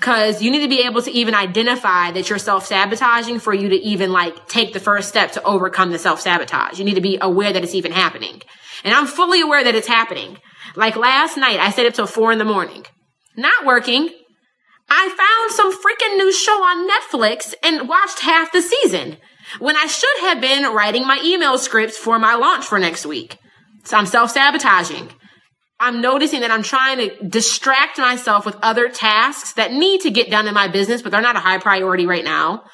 because 0.05 0.43
you 0.43 0.51
need 0.51 0.61
to 0.61 0.69
be 0.69 0.83
able 0.83 1.01
to 1.01 1.11
even 1.11 1.35
identify 1.35 2.11
that 2.11 2.29
you're 2.29 2.39
self-sabotaging 2.39 3.39
for 3.39 3.55
you 3.55 3.71
to 3.71 3.77
even 3.77 4.13
like 4.13 4.47
take 4.49 4.75
the 4.75 4.81
first 4.81 5.09
step 5.09 5.33
to 5.33 5.43
overcome 5.45 5.93
the 5.93 5.99
self-sabotage. 5.99 6.79
You 6.79 6.85
need 6.85 6.97
to 6.97 7.01
be 7.01 7.17
aware 7.21 7.53
that 7.53 7.63
it's 7.63 7.75
even 7.75 7.91
happening. 7.91 8.43
And 8.85 8.95
I'm 8.95 9.07
fully 9.07 9.41
aware 9.41 9.65
that 9.65 9.75
it's 9.75 9.89
happening. 9.89 10.39
Like 10.77 10.95
last 10.95 11.37
night, 11.37 11.59
I 11.59 11.71
stayed 11.71 11.87
up 11.87 11.95
till 11.95 12.07
four 12.07 12.31
in 12.31 12.39
the 12.39 12.45
morning. 12.45 12.85
Not 13.37 13.65
working. 13.65 14.11
I 14.89 15.09
found 15.09 15.53
some 15.53 15.73
freaking 15.73 16.19
new 16.19 16.33
show 16.33 16.63
on 16.63 16.89
Netflix 16.89 17.55
and 17.63 17.89
watched 17.89 18.21
half 18.21 18.53
the 18.53 18.61
season 18.61 19.17
when 19.59 19.77
I 19.77 19.87
should 19.87 20.21
have 20.21 20.41
been 20.41 20.75
writing 20.75 21.07
my 21.07 21.21
email 21.25 21.59
scripts 21.59 21.97
for 21.97 22.19
my 22.19 22.35
launch 22.35 22.67
for 22.67 22.79
next 22.79 23.07
week. 23.07 23.39
So 23.85 23.97
I'm 23.97 24.07
self 24.07 24.31
sabotaging. 24.31 25.11
I'm 25.81 26.01
noticing 26.01 26.41
that 26.41 26.51
I'm 26.51 26.63
trying 26.63 26.99
to 26.99 27.29
distract 27.29 27.99
myself 27.99 28.47
with 28.47 28.57
other 28.63 28.89
tasks 28.89 29.55
that 29.55 29.73
need 29.73 30.03
to 30.03 30.11
get 30.11 30.31
done 30.31 30.47
in 30.47 30.55
my 30.55 30.69
business, 30.69 31.03
but 31.03 31.11
they're 31.11 31.21
not 31.21 31.37
a 31.37 31.41
high 31.41 31.59
priority 31.59 32.07
right 32.07 32.25
now. 32.25 32.65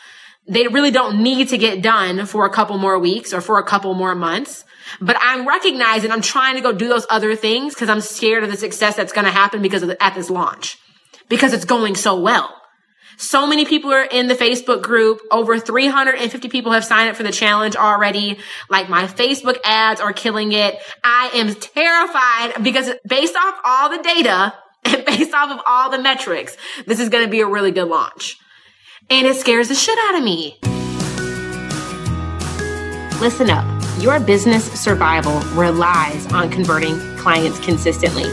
They 0.48 0.66
really 0.66 0.90
don't 0.90 1.22
need 1.22 1.50
to 1.50 1.58
get 1.58 1.82
done 1.82 2.26
for 2.26 2.46
a 2.46 2.50
couple 2.50 2.78
more 2.78 2.98
weeks 2.98 3.32
or 3.32 3.40
for 3.40 3.58
a 3.58 3.64
couple 3.64 3.94
more 3.94 4.14
months. 4.14 4.64
But 5.00 5.16
I'm 5.20 5.46
recognizing 5.46 6.10
I'm 6.10 6.22
trying 6.22 6.56
to 6.56 6.60
go 6.60 6.72
do 6.72 6.88
those 6.88 7.06
other 7.10 7.36
things 7.36 7.74
because 7.74 7.88
I'm 7.88 8.00
scared 8.00 8.42
of 8.42 8.50
the 8.50 8.56
success 8.56 8.96
that's 8.96 9.12
going 9.12 9.26
to 9.26 9.30
happen 9.30 9.62
because 9.62 9.82
of 9.82 9.88
the, 9.88 10.02
at 10.02 10.14
this 10.14 10.30
launch, 10.30 10.78
because 11.28 11.52
it's 11.52 11.64
going 11.64 11.94
so 11.94 12.18
well. 12.18 12.54
So 13.20 13.46
many 13.46 13.66
people 13.66 13.92
are 13.92 14.04
in 14.04 14.28
the 14.28 14.34
Facebook 14.34 14.80
group. 14.80 15.20
Over 15.30 15.58
350 15.58 16.48
people 16.48 16.72
have 16.72 16.86
signed 16.86 17.10
up 17.10 17.16
for 17.16 17.22
the 17.22 17.30
challenge 17.30 17.76
already. 17.76 18.38
Like 18.70 18.88
my 18.88 19.04
Facebook 19.04 19.58
ads 19.62 20.00
are 20.00 20.14
killing 20.14 20.52
it. 20.52 20.78
I 21.04 21.30
am 21.34 21.54
terrified 21.54 22.64
because 22.64 22.90
based 23.06 23.36
off 23.36 23.60
all 23.62 23.90
the 23.90 24.02
data 24.02 24.54
and 24.86 25.04
based 25.04 25.34
off 25.34 25.50
of 25.50 25.60
all 25.66 25.90
the 25.90 25.98
metrics, 25.98 26.56
this 26.86 26.98
is 26.98 27.10
going 27.10 27.24
to 27.24 27.30
be 27.30 27.40
a 27.40 27.46
really 27.46 27.72
good 27.72 27.88
launch. 27.88 28.38
And 29.12 29.26
it 29.26 29.34
scares 29.34 29.66
the 29.66 29.74
shit 29.74 29.98
out 30.04 30.14
of 30.14 30.22
me. 30.22 30.56
Listen 33.20 33.50
up. 33.50 33.66
Your 34.00 34.20
business 34.20 34.70
survival 34.80 35.40
relies 35.58 36.32
on 36.32 36.48
converting 36.48 36.96
clients 37.16 37.58
consistently. 37.58 38.30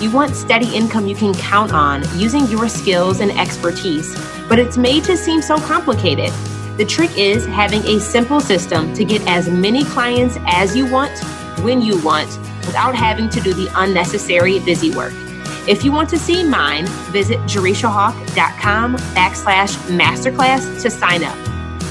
You 0.00 0.10
want 0.10 0.34
steady 0.34 0.74
income 0.74 1.06
you 1.06 1.14
can 1.14 1.32
count 1.32 1.72
on 1.72 2.02
using 2.18 2.48
your 2.48 2.68
skills 2.68 3.20
and 3.20 3.30
expertise, 3.38 4.16
but 4.48 4.58
it's 4.58 4.76
made 4.76 5.04
to 5.04 5.16
seem 5.16 5.40
so 5.40 5.58
complicated. 5.58 6.32
The 6.76 6.84
trick 6.84 7.16
is 7.16 7.46
having 7.46 7.82
a 7.86 8.00
simple 8.00 8.40
system 8.40 8.92
to 8.94 9.04
get 9.04 9.24
as 9.28 9.48
many 9.48 9.84
clients 9.84 10.38
as 10.46 10.76
you 10.76 10.90
want, 10.90 11.16
when 11.60 11.80
you 11.80 12.02
want, 12.02 12.28
without 12.66 12.96
having 12.96 13.30
to 13.30 13.40
do 13.40 13.54
the 13.54 13.70
unnecessary 13.76 14.58
busy 14.58 14.90
work. 14.90 15.14
If 15.68 15.84
you 15.84 15.90
want 15.90 16.08
to 16.10 16.18
see 16.18 16.44
mine, 16.44 16.86
visit 17.10 17.38
jerishahawk.com 17.40 18.96
backslash 18.96 19.76
masterclass 19.88 20.80
to 20.82 20.90
sign 20.90 21.24
up. 21.24 21.36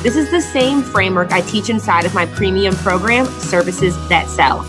This 0.01 0.15
is 0.15 0.31
the 0.31 0.39
same 0.39 0.81
framework 0.81 1.33
I 1.33 1.41
teach 1.41 1.69
inside 1.69 2.05
of 2.05 2.13
my 2.13 2.25
premium 2.25 2.73
program, 2.75 3.25
Services 3.25 3.95
That 4.07 4.29
Sell. 4.29 4.63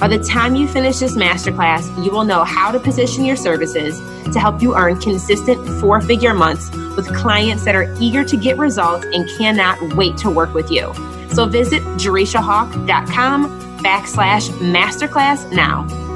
By 0.00 0.08
the 0.08 0.18
time 0.18 0.56
you 0.56 0.66
finish 0.66 0.98
this 0.98 1.16
masterclass, 1.16 1.86
you 2.04 2.10
will 2.10 2.24
know 2.24 2.42
how 2.42 2.72
to 2.72 2.80
position 2.80 3.24
your 3.24 3.36
services 3.36 4.00
to 4.32 4.40
help 4.40 4.60
you 4.60 4.74
earn 4.74 4.98
consistent 5.00 5.64
four 5.80 6.00
figure 6.00 6.34
months 6.34 6.70
with 6.96 7.14
clients 7.14 7.64
that 7.64 7.76
are 7.76 7.94
eager 8.00 8.24
to 8.24 8.36
get 8.36 8.58
results 8.58 9.06
and 9.12 9.28
cannot 9.38 9.94
wait 9.94 10.16
to 10.16 10.30
work 10.30 10.52
with 10.52 10.68
you. 10.70 10.92
So 11.32 11.46
visit 11.46 11.82
jerishahawk.com 11.82 13.78
backslash 13.78 14.48
masterclass 14.58 15.52
now. 15.52 16.07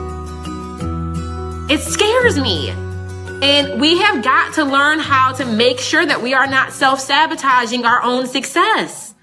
It 1.72 1.80
scares 1.80 2.38
me. 2.38 2.68
And 2.68 3.80
we 3.80 3.96
have 3.96 4.22
got 4.22 4.52
to 4.56 4.64
learn 4.64 4.98
how 4.98 5.32
to 5.32 5.46
make 5.46 5.78
sure 5.78 6.04
that 6.04 6.20
we 6.20 6.34
are 6.34 6.46
not 6.46 6.70
self 6.70 7.00
sabotaging 7.00 7.86
our 7.86 8.02
own 8.02 8.26
success. 8.26 9.14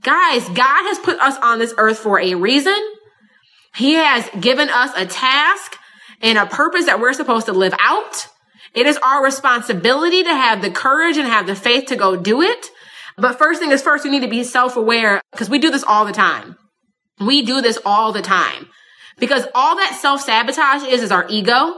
Guys, 0.00 0.48
God 0.48 0.88
has 0.88 0.98
put 1.00 1.20
us 1.20 1.36
on 1.42 1.58
this 1.58 1.74
earth 1.76 1.98
for 1.98 2.18
a 2.18 2.34
reason. 2.34 2.78
He 3.76 3.92
has 3.92 4.26
given 4.40 4.70
us 4.70 4.92
a 4.96 5.04
task 5.04 5.76
and 6.22 6.38
a 6.38 6.46
purpose 6.46 6.86
that 6.86 6.98
we're 6.98 7.12
supposed 7.12 7.44
to 7.44 7.52
live 7.52 7.74
out. 7.78 8.26
It 8.72 8.86
is 8.86 8.96
our 9.04 9.22
responsibility 9.22 10.22
to 10.22 10.30
have 10.30 10.62
the 10.62 10.70
courage 10.70 11.18
and 11.18 11.28
have 11.28 11.46
the 11.46 11.54
faith 11.54 11.88
to 11.88 11.96
go 11.96 12.16
do 12.16 12.40
it. 12.40 12.70
But 13.18 13.36
first 13.36 13.60
thing 13.60 13.70
is 13.70 13.82
first, 13.82 14.04
we 14.04 14.10
need 14.10 14.22
to 14.22 14.28
be 14.28 14.44
self 14.44 14.78
aware 14.78 15.20
because 15.30 15.50
we 15.50 15.58
do 15.58 15.70
this 15.70 15.84
all 15.84 16.06
the 16.06 16.12
time. 16.12 16.56
We 17.20 17.42
do 17.42 17.60
this 17.60 17.78
all 17.84 18.12
the 18.12 18.22
time 18.22 18.70
because 19.20 19.46
all 19.54 19.76
that 19.76 19.98
self 20.00 20.22
sabotage 20.22 20.82
is, 20.84 21.02
is 21.02 21.12
our 21.12 21.26
ego 21.28 21.74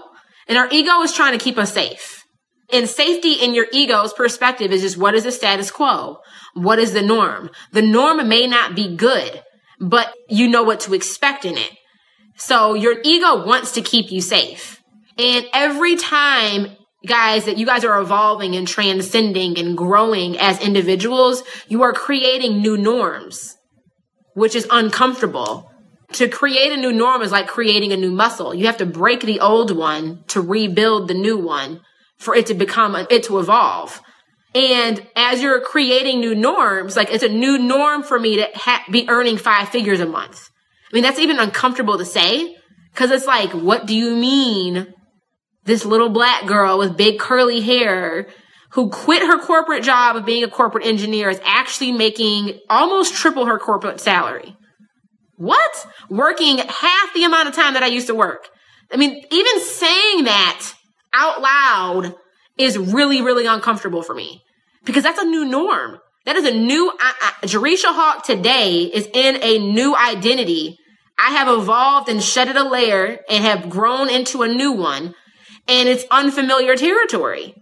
and 0.48 0.56
our 0.56 0.68
ego 0.70 1.02
is 1.02 1.12
trying 1.12 1.38
to 1.38 1.44
keep 1.44 1.58
us 1.58 1.72
safe. 1.72 2.24
And 2.72 2.88
safety 2.88 3.34
in 3.34 3.52
your 3.52 3.66
ego's 3.72 4.14
perspective 4.14 4.72
is 4.72 4.80
just 4.80 4.96
what 4.96 5.14
is 5.14 5.24
the 5.24 5.32
status 5.32 5.70
quo? 5.70 6.18
What 6.54 6.78
is 6.78 6.92
the 6.92 7.02
norm? 7.02 7.50
The 7.72 7.82
norm 7.82 8.26
may 8.28 8.46
not 8.46 8.74
be 8.74 8.96
good, 8.96 9.42
but 9.78 10.14
you 10.28 10.48
know 10.48 10.62
what 10.62 10.80
to 10.80 10.94
expect 10.94 11.44
in 11.44 11.58
it. 11.58 11.70
So 12.36 12.74
your 12.74 12.98
ego 13.04 13.44
wants 13.46 13.72
to 13.72 13.82
keep 13.82 14.10
you 14.10 14.22
safe. 14.22 14.80
And 15.18 15.46
every 15.52 15.96
time 15.96 16.76
guys 17.06 17.44
that 17.44 17.58
you 17.58 17.66
guys 17.66 17.84
are 17.84 18.00
evolving 18.00 18.54
and 18.54 18.66
transcending 18.66 19.58
and 19.58 19.76
growing 19.76 20.38
as 20.38 20.60
individuals, 20.60 21.42
you 21.68 21.82
are 21.82 21.92
creating 21.92 22.60
new 22.60 22.76
norms, 22.76 23.56
which 24.34 24.54
is 24.54 24.66
uncomfortable. 24.70 25.70
To 26.14 26.28
create 26.28 26.72
a 26.72 26.76
new 26.76 26.92
norm 26.92 27.22
is 27.22 27.32
like 27.32 27.46
creating 27.46 27.92
a 27.92 27.96
new 27.96 28.10
muscle. 28.10 28.54
You 28.54 28.66
have 28.66 28.76
to 28.78 28.86
break 28.86 29.22
the 29.22 29.40
old 29.40 29.74
one 29.74 30.24
to 30.28 30.40
rebuild 30.40 31.08
the 31.08 31.14
new 31.14 31.38
one 31.38 31.80
for 32.18 32.34
it 32.34 32.46
to 32.46 32.54
become, 32.54 32.94
it 32.94 33.24
to 33.24 33.38
evolve. 33.38 34.00
And 34.54 35.06
as 35.16 35.42
you're 35.42 35.60
creating 35.60 36.20
new 36.20 36.34
norms, 36.34 36.96
like 36.96 37.10
it's 37.10 37.22
a 37.22 37.28
new 37.28 37.58
norm 37.58 38.02
for 38.02 38.18
me 38.18 38.36
to 38.36 38.48
ha- 38.54 38.84
be 38.90 39.08
earning 39.08 39.38
five 39.38 39.70
figures 39.70 40.00
a 40.00 40.06
month. 40.06 40.50
I 40.90 40.94
mean, 40.94 41.02
that's 41.02 41.18
even 41.18 41.38
uncomfortable 41.38 41.96
to 41.96 42.04
say 42.04 42.56
because 42.92 43.10
it's 43.10 43.26
like, 43.26 43.52
what 43.52 43.86
do 43.86 43.94
you 43.94 44.14
mean? 44.14 44.92
This 45.64 45.86
little 45.86 46.10
black 46.10 46.46
girl 46.46 46.78
with 46.78 46.96
big 46.96 47.18
curly 47.18 47.62
hair 47.62 48.28
who 48.72 48.90
quit 48.90 49.22
her 49.22 49.38
corporate 49.38 49.82
job 49.82 50.16
of 50.16 50.26
being 50.26 50.44
a 50.44 50.48
corporate 50.48 50.86
engineer 50.86 51.30
is 51.30 51.40
actually 51.44 51.92
making 51.92 52.58
almost 52.68 53.14
triple 53.14 53.46
her 53.46 53.58
corporate 53.58 54.00
salary. 54.00 54.56
What? 55.42 55.86
Working 56.08 56.58
half 56.58 57.14
the 57.14 57.24
amount 57.24 57.48
of 57.48 57.54
time 57.54 57.74
that 57.74 57.82
I 57.82 57.88
used 57.88 58.06
to 58.06 58.14
work. 58.14 58.48
I 58.92 58.96
mean, 58.96 59.24
even 59.30 59.60
saying 59.60 60.24
that 60.24 60.72
out 61.12 61.40
loud 61.40 62.14
is 62.56 62.78
really, 62.78 63.22
really 63.22 63.46
uncomfortable 63.46 64.02
for 64.02 64.14
me 64.14 64.42
because 64.84 65.02
that's 65.02 65.20
a 65.20 65.24
new 65.24 65.44
norm. 65.44 65.98
That 66.26 66.36
is 66.36 66.44
a 66.44 66.54
new, 66.54 66.92
I, 67.00 67.34
I, 67.42 67.46
Jerisha 67.46 67.92
Hawk 67.92 68.24
today 68.24 68.82
is 68.82 69.08
in 69.12 69.42
a 69.42 69.58
new 69.58 69.96
identity 69.96 70.78
I 71.18 71.30
have 71.30 71.48
evolved 71.48 72.08
and 72.08 72.22
shedded 72.22 72.56
a 72.56 72.68
layer 72.68 73.18
and 73.28 73.44
have 73.44 73.68
grown 73.68 74.08
into 74.08 74.42
a 74.42 74.48
new 74.48 74.72
one. 74.72 75.14
And 75.68 75.88
it's 75.88 76.04
unfamiliar 76.10 76.76
territory. 76.76 77.54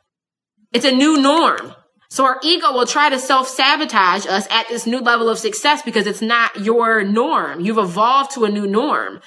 It's 0.73 0.85
a 0.85 0.93
new 0.93 1.21
norm. 1.21 1.75
So 2.13 2.25
our 2.25 2.41
ego 2.43 2.73
will 2.73 2.87
try 2.87 3.09
to 3.09 3.21
self 3.21 3.47
sabotage 3.47 4.27
us 4.27 4.49
at 4.51 4.67
this 4.69 4.85
new 4.85 4.99
level 4.99 5.29
of 5.29 5.39
success 5.39 5.81
because 5.83 6.09
it's 6.09 6.21
not 6.21 6.59
your 6.59 7.05
norm. 7.05 7.61
You've 7.61 7.79
evolved 7.79 8.33
to 8.33 8.45
a 8.45 8.49
new 8.51 8.67
norm 8.67 9.21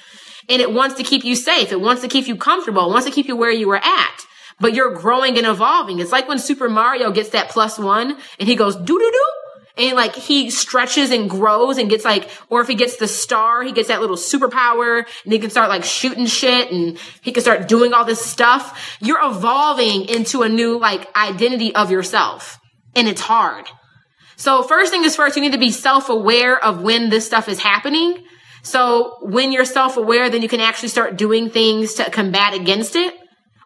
and 0.50 0.60
it 0.60 0.70
wants 0.70 0.96
to 0.96 1.02
keep 1.02 1.24
you 1.24 1.34
safe. 1.34 1.72
It 1.72 1.80
wants 1.80 2.02
to 2.02 2.08
keep 2.08 2.28
you 2.28 2.36
comfortable. 2.36 2.84
It 2.84 2.92
wants 2.92 3.06
to 3.06 3.12
keep 3.12 3.26
you 3.26 3.36
where 3.36 3.50
you 3.50 3.68
were 3.68 3.82
at, 3.82 4.26
but 4.60 4.74
you're 4.74 4.94
growing 4.94 5.38
and 5.38 5.46
evolving. 5.46 5.98
It's 5.98 6.12
like 6.12 6.28
when 6.28 6.38
Super 6.38 6.68
Mario 6.68 7.10
gets 7.10 7.30
that 7.30 7.48
plus 7.48 7.78
one 7.78 8.18
and 8.38 8.48
he 8.48 8.54
goes 8.54 8.76
doo 8.76 8.84
doo 8.84 9.10
doo 9.10 9.82
and 9.82 9.96
like 9.96 10.14
he 10.14 10.50
stretches 10.50 11.10
and 11.10 11.30
grows 11.30 11.78
and 11.78 11.88
gets 11.88 12.04
like, 12.04 12.28
or 12.50 12.60
if 12.60 12.68
he 12.68 12.74
gets 12.74 12.98
the 12.98 13.08
star, 13.08 13.62
he 13.62 13.72
gets 13.72 13.88
that 13.88 14.02
little 14.02 14.16
superpower 14.16 15.06
and 15.24 15.32
he 15.32 15.38
can 15.38 15.48
start 15.48 15.70
like 15.70 15.84
shooting 15.84 16.26
shit 16.26 16.70
and 16.70 16.98
he 17.22 17.32
can 17.32 17.42
start 17.42 17.66
doing 17.66 17.94
all 17.94 18.04
this 18.04 18.22
stuff. 18.22 18.98
You're 19.00 19.24
evolving 19.24 20.06
into 20.06 20.42
a 20.42 20.50
new 20.50 20.78
like 20.78 21.08
identity 21.16 21.74
of 21.74 21.90
yourself 21.90 22.60
and 22.96 23.08
it's 23.08 23.20
hard. 23.20 23.66
So 24.36 24.62
first 24.62 24.90
thing 24.90 25.04
is 25.04 25.16
first, 25.16 25.36
you 25.36 25.42
need 25.42 25.52
to 25.52 25.58
be 25.58 25.70
self-aware 25.70 26.62
of 26.62 26.82
when 26.82 27.08
this 27.10 27.26
stuff 27.26 27.48
is 27.48 27.60
happening. 27.60 28.24
So 28.62 29.18
when 29.22 29.52
you're 29.52 29.64
self-aware, 29.64 30.30
then 30.30 30.42
you 30.42 30.48
can 30.48 30.60
actually 30.60 30.88
start 30.88 31.16
doing 31.16 31.50
things 31.50 31.94
to 31.94 32.10
combat 32.10 32.54
against 32.54 32.96
it 32.96 33.14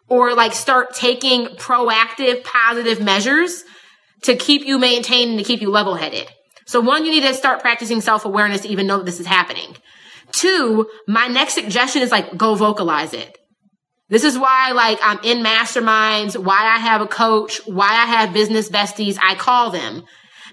or 0.07 0.33
like 0.33 0.53
start 0.53 0.93
taking 0.93 1.45
proactive 1.55 2.43
positive 2.43 3.01
measures 3.01 3.63
to 4.23 4.35
keep 4.35 4.65
you 4.65 4.77
maintained 4.77 5.31
and 5.31 5.39
to 5.39 5.45
keep 5.45 5.61
you 5.61 5.69
level 5.69 5.95
headed. 5.95 6.27
So 6.65 6.81
one, 6.81 7.05
you 7.05 7.11
need 7.11 7.23
to 7.23 7.33
start 7.33 7.61
practicing 7.61 8.01
self 8.01 8.25
awareness 8.25 8.61
to 8.61 8.67
even 8.67 8.85
know 8.85 8.97
that 8.97 9.05
this 9.05 9.19
is 9.19 9.25
happening. 9.25 9.75
Two, 10.31 10.87
my 11.07 11.27
next 11.27 11.53
suggestion 11.53 12.01
is 12.01 12.11
like 12.11 12.37
go 12.37 12.55
vocalize 12.55 13.13
it. 13.13 13.37
This 14.09 14.23
is 14.23 14.37
why 14.37 14.71
like 14.71 14.99
I'm 15.01 15.19
in 15.23 15.43
masterminds, 15.43 16.35
why 16.35 16.65
I 16.65 16.79
have 16.79 17.01
a 17.01 17.07
coach, 17.07 17.61
why 17.65 17.89
I 17.89 18.05
have 18.05 18.33
business 18.33 18.69
besties. 18.69 19.17
I 19.21 19.35
call 19.35 19.69
them 19.69 20.03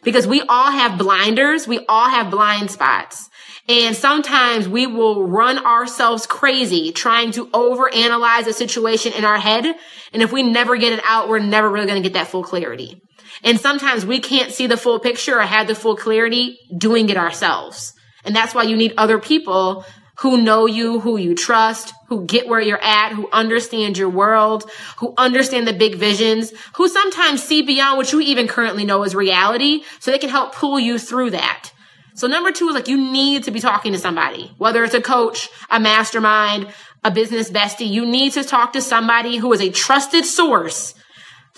because 0.03 0.27
we 0.27 0.43
all 0.43 0.71
have 0.71 0.99
blinders. 0.99 1.67
We 1.67 1.85
all 1.89 2.09
have 2.09 2.31
blind 2.31 2.71
spots. 2.71 3.29
And 3.69 3.97
sometimes 3.97 4.69
we 4.69 4.87
will 4.87 5.27
run 5.27 5.59
ourselves 5.59 6.27
crazy 6.27 6.93
trying 6.93 7.33
to 7.33 7.47
overanalyze 7.49 8.47
a 8.47 8.53
situation 8.53 9.13
in 9.13 9.25
our 9.25 9.39
head. 9.39 9.67
And 10.13 10.23
if 10.23 10.33
we 10.33 10.45
never 10.45 10.77
get 10.77 10.93
it 10.93 11.01
out, 11.05 11.29
we're 11.29 11.41
never 11.41 11.69
really 11.69 11.87
going 11.87 12.01
to 12.01 12.09
get 12.09 12.15
that 12.15 12.29
full 12.29 12.45
clarity. 12.45 13.03
And 13.43 13.59
sometimes 13.59 14.07
we 14.07 14.21
can't 14.21 14.53
see 14.53 14.69
the 14.69 14.77
full 14.77 15.01
picture 15.01 15.39
or 15.39 15.43
have 15.43 15.67
the 15.67 15.75
full 15.75 15.97
clarity 15.97 16.59
doing 16.77 17.09
it 17.09 17.17
ourselves. 17.17 17.93
And 18.25 18.37
that's 18.37 18.55
why 18.55 18.63
you 18.63 18.77
need 18.77 18.95
other 18.97 19.19
people 19.19 19.85
who 20.21 20.41
know 20.41 20.67
you, 20.67 21.01
who 21.01 21.17
you 21.17 21.35
trust, 21.35 21.93
who 22.09 22.25
get 22.25 22.49
where 22.49 22.61
you're 22.61 22.83
at, 22.83 23.13
who 23.13 23.29
understand 23.33 23.99
your 23.99 24.09
world, 24.09 24.71
who 24.99 25.13
understand 25.19 25.67
the 25.67 25.73
big 25.73 25.97
visions, 25.97 26.53
who 26.77 26.89
sometimes 26.89 27.43
see 27.43 27.63
beyond 27.63 27.99
what 27.99 28.13
you 28.13 28.21
even 28.21 28.49
currently 28.49 28.85
know 28.85 29.03
as 29.03 29.15
reality 29.15 29.83
so 30.01 30.11
they 30.11 30.19
can 30.19 30.31
help 30.31 30.55
pull 30.55 30.81
you 30.81 30.99
through 30.99 31.31
that. 31.31 31.71
So 32.15 32.27
number 32.29 32.51
two 32.51 32.69
is 32.69 32.75
like 32.75 32.89
you 32.89 32.97
need 32.97 33.45
to 33.45 33.51
be 33.51 33.61
talking 33.61 33.93
to 33.93 33.99
somebody, 33.99 34.55
whether 34.57 34.83
it's 34.83 34.95
a 34.95 35.03
coach, 35.03 35.51
a 35.69 35.79
mastermind, 35.79 36.73
a 37.05 37.11
business 37.11 37.51
bestie. 37.51 37.91
You 37.91 38.07
need 38.07 38.33
to 38.33 38.43
talk 38.43 38.73
to 38.73 38.81
somebody 38.81 39.37
who 39.37 39.53
is 39.53 39.61
a 39.61 39.71
trusted 39.71 40.25
source. 40.25 40.95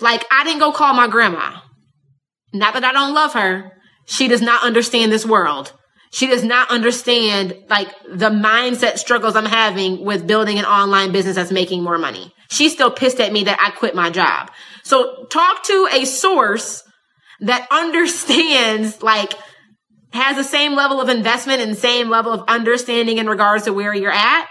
Like 0.01 0.25
I 0.29 0.43
didn't 0.43 0.59
go 0.59 0.73
call 0.73 0.93
my 0.93 1.07
grandma. 1.07 1.61
Not 2.53 2.73
that 2.73 2.83
I 2.83 2.91
don't 2.91 3.13
love 3.13 3.33
her. 3.33 3.71
She 4.05 4.27
does 4.27 4.41
not 4.41 4.63
understand 4.63 5.11
this 5.11 5.25
world. 5.25 5.71
She 6.11 6.27
does 6.27 6.43
not 6.43 6.71
understand 6.71 7.55
like 7.69 7.89
the 8.11 8.29
mindset 8.29 8.97
struggles 8.97 9.35
I'm 9.35 9.45
having 9.45 10.03
with 10.03 10.25
building 10.25 10.57
an 10.57 10.65
online 10.65 11.11
business 11.11 11.35
that's 11.35 11.51
making 11.51 11.83
more 11.83 11.97
money. 11.97 12.33
She's 12.49 12.73
still 12.73 12.89
pissed 12.89 13.19
at 13.19 13.31
me 13.31 13.43
that 13.43 13.59
I 13.61 13.69
quit 13.71 13.93
my 13.93 14.09
job. 14.09 14.51
So 14.83 15.25
talk 15.25 15.63
to 15.65 15.87
a 15.91 16.05
source 16.05 16.83
that 17.41 17.67
understands 17.71 19.03
like 19.03 19.33
has 20.11 20.35
the 20.35 20.43
same 20.43 20.73
level 20.73 20.99
of 20.99 21.09
investment 21.09 21.61
and 21.61 21.77
same 21.77 22.09
level 22.09 22.31
of 22.31 22.43
understanding 22.47 23.19
in 23.19 23.27
regards 23.27 23.65
to 23.65 23.73
where 23.73 23.93
you're 23.93 24.11
at. 24.11 24.47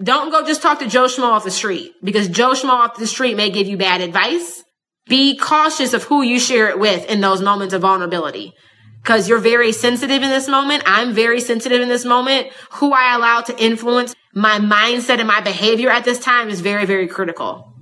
Don't 0.00 0.30
go 0.30 0.46
just 0.46 0.62
talk 0.62 0.78
to 0.78 0.88
Joe 0.88 1.06
Schmo 1.06 1.24
off 1.24 1.44
the 1.44 1.50
street 1.50 1.92
because 2.02 2.28
Joe 2.28 2.52
Schmo 2.52 2.70
off 2.70 2.96
the 2.96 3.08
street 3.08 3.36
may 3.36 3.50
give 3.50 3.66
you 3.66 3.76
bad 3.76 4.00
advice. 4.00 4.62
Be 5.08 5.36
cautious 5.36 5.94
of 5.94 6.04
who 6.04 6.22
you 6.22 6.38
share 6.38 6.68
it 6.68 6.78
with 6.78 7.10
in 7.10 7.20
those 7.20 7.42
moments 7.42 7.74
of 7.74 7.82
vulnerability 7.82 8.54
because 9.02 9.28
you're 9.28 9.38
very 9.38 9.72
sensitive 9.72 10.22
in 10.22 10.30
this 10.30 10.48
moment. 10.48 10.84
I'm 10.86 11.12
very 11.12 11.40
sensitive 11.40 11.80
in 11.80 11.88
this 11.88 12.04
moment. 12.04 12.48
Who 12.72 12.92
I 12.92 13.14
allow 13.14 13.40
to 13.42 13.62
influence 13.62 14.14
my 14.34 14.58
mindset 14.58 15.18
and 15.18 15.26
my 15.26 15.40
behavior 15.40 15.90
at 15.90 16.04
this 16.04 16.18
time 16.18 16.48
is 16.48 16.60
very, 16.60 16.86
very 16.86 17.08
critical. 17.08 17.74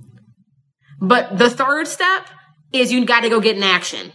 But 0.99 1.37
the 1.37 1.49
third 1.49 1.87
step 1.87 2.27
is 2.73 2.91
you 2.91 3.05
got 3.05 3.21
to 3.21 3.29
go 3.29 3.39
get 3.39 3.55
in 3.55 3.63
action. 3.63 4.13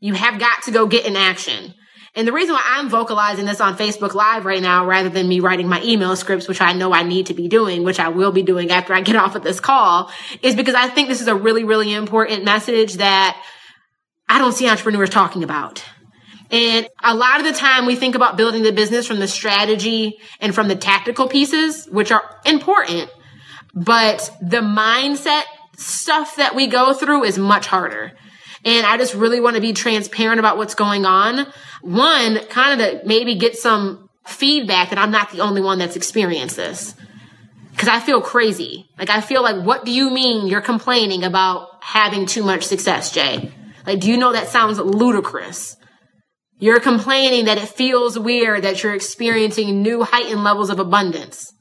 You 0.00 0.14
have 0.14 0.40
got 0.40 0.62
to 0.64 0.70
go 0.70 0.86
get 0.86 1.06
in 1.06 1.16
action. 1.16 1.74
And 2.14 2.28
the 2.28 2.32
reason 2.32 2.54
why 2.54 2.62
I'm 2.64 2.90
vocalizing 2.90 3.46
this 3.46 3.60
on 3.60 3.76
Facebook 3.76 4.12
Live 4.12 4.44
right 4.44 4.60
now, 4.60 4.86
rather 4.86 5.08
than 5.08 5.28
me 5.28 5.40
writing 5.40 5.68
my 5.68 5.82
email 5.82 6.14
scripts, 6.14 6.46
which 6.46 6.60
I 6.60 6.74
know 6.74 6.92
I 6.92 7.02
need 7.02 7.26
to 7.26 7.34
be 7.34 7.48
doing, 7.48 7.84
which 7.84 7.98
I 7.98 8.08
will 8.08 8.32
be 8.32 8.42
doing 8.42 8.70
after 8.70 8.92
I 8.92 9.00
get 9.00 9.16
off 9.24 9.34
of 9.34 9.42
this 9.42 9.60
call, 9.60 10.10
is 10.42 10.54
because 10.54 10.74
I 10.74 10.88
think 10.88 11.08
this 11.08 11.20
is 11.20 11.28
a 11.28 11.34
really, 11.34 11.64
really 11.64 11.92
important 11.92 12.44
message 12.44 12.94
that 12.94 13.42
I 14.28 14.38
don't 14.38 14.52
see 14.52 14.68
entrepreneurs 14.68 15.10
talking 15.10 15.42
about. 15.42 15.84
And 16.52 16.86
a 17.02 17.14
lot 17.14 17.40
of 17.40 17.46
the 17.46 17.54
time 17.54 17.86
we 17.86 17.96
think 17.96 18.14
about 18.14 18.36
building 18.36 18.62
the 18.62 18.72
business 18.72 19.06
from 19.06 19.18
the 19.18 19.26
strategy 19.26 20.18
and 20.38 20.54
from 20.54 20.68
the 20.68 20.76
tactical 20.76 21.26
pieces, 21.26 21.86
which 21.86 22.12
are 22.12 22.22
important, 22.44 23.10
but 23.74 24.30
the 24.42 24.58
mindset 24.58 25.44
stuff 25.78 26.36
that 26.36 26.54
we 26.54 26.66
go 26.66 26.92
through 26.92 27.24
is 27.24 27.38
much 27.38 27.66
harder. 27.66 28.12
And 28.66 28.86
I 28.86 28.98
just 28.98 29.14
really 29.14 29.40
want 29.40 29.56
to 29.56 29.62
be 29.62 29.72
transparent 29.72 30.38
about 30.38 30.58
what's 30.58 30.74
going 30.74 31.06
on. 31.06 31.46
One, 31.80 32.38
kind 32.46 32.80
of 32.80 33.00
to 33.00 33.06
maybe 33.06 33.34
get 33.36 33.56
some 33.56 34.10
feedback 34.26 34.90
that 34.90 34.98
I'm 34.98 35.10
not 35.10 35.32
the 35.32 35.40
only 35.40 35.62
one 35.62 35.78
that's 35.78 35.96
experienced 35.96 36.56
this. 36.56 36.94
Cause 37.78 37.88
I 37.88 37.98
feel 37.98 38.20
crazy. 38.20 38.86
Like 38.98 39.08
I 39.08 39.22
feel 39.22 39.42
like, 39.42 39.64
what 39.64 39.86
do 39.86 39.90
you 39.90 40.10
mean 40.10 40.46
you're 40.46 40.60
complaining 40.60 41.24
about 41.24 41.82
having 41.82 42.26
too 42.26 42.44
much 42.44 42.64
success, 42.64 43.10
Jay? 43.10 43.50
Like, 43.86 44.00
do 44.00 44.10
you 44.10 44.18
know 44.18 44.32
that 44.32 44.48
sounds 44.48 44.78
ludicrous? 44.78 45.76
You're 46.62 46.78
complaining 46.78 47.46
that 47.46 47.58
it 47.58 47.70
feels 47.70 48.16
weird 48.16 48.62
that 48.62 48.84
you're 48.84 48.94
experiencing 48.94 49.82
new 49.82 50.04
heightened 50.04 50.44
levels 50.44 50.70
of 50.70 50.78
abundance. 50.78 51.52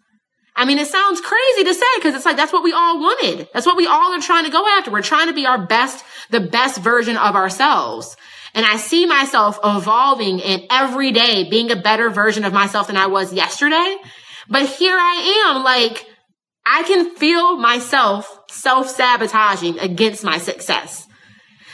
I 0.55 0.65
mean, 0.65 0.77
it 0.77 0.89
sounds 0.89 1.19
crazy 1.21 1.63
to 1.63 1.73
say 1.73 1.87
because 1.95 2.13
it's 2.13 2.23
like 2.23 2.37
that's 2.37 2.53
what 2.53 2.63
we 2.63 2.71
all 2.71 2.99
wanted. 2.99 3.49
That's 3.51 3.65
what 3.65 3.77
we 3.77 3.87
all 3.87 4.13
are 4.13 4.21
trying 4.21 4.45
to 4.45 4.51
go 4.51 4.63
after. 4.77 4.91
We're 4.91 5.01
trying 5.01 5.25
to 5.25 5.33
be 5.33 5.47
our 5.47 5.65
best, 5.65 6.05
the 6.29 6.39
best 6.39 6.81
version 6.81 7.17
of 7.17 7.35
ourselves. 7.35 8.15
And 8.53 8.63
I 8.63 8.77
see 8.77 9.07
myself 9.07 9.57
evolving 9.63 10.39
and 10.43 10.67
every 10.69 11.11
day 11.11 11.49
being 11.49 11.71
a 11.71 11.81
better 11.81 12.11
version 12.11 12.45
of 12.45 12.53
myself 12.53 12.85
than 12.85 12.95
I 12.95 13.07
was 13.07 13.33
yesterday. 13.33 13.95
But 14.49 14.69
here 14.69 14.95
I 14.95 15.47
am, 15.49 15.63
like, 15.63 16.05
I 16.63 16.83
can 16.83 17.15
feel 17.15 17.57
myself 17.57 18.39
self 18.51 18.87
sabotaging 18.87 19.79
against 19.79 20.23
my 20.23 20.37
success. 20.37 21.07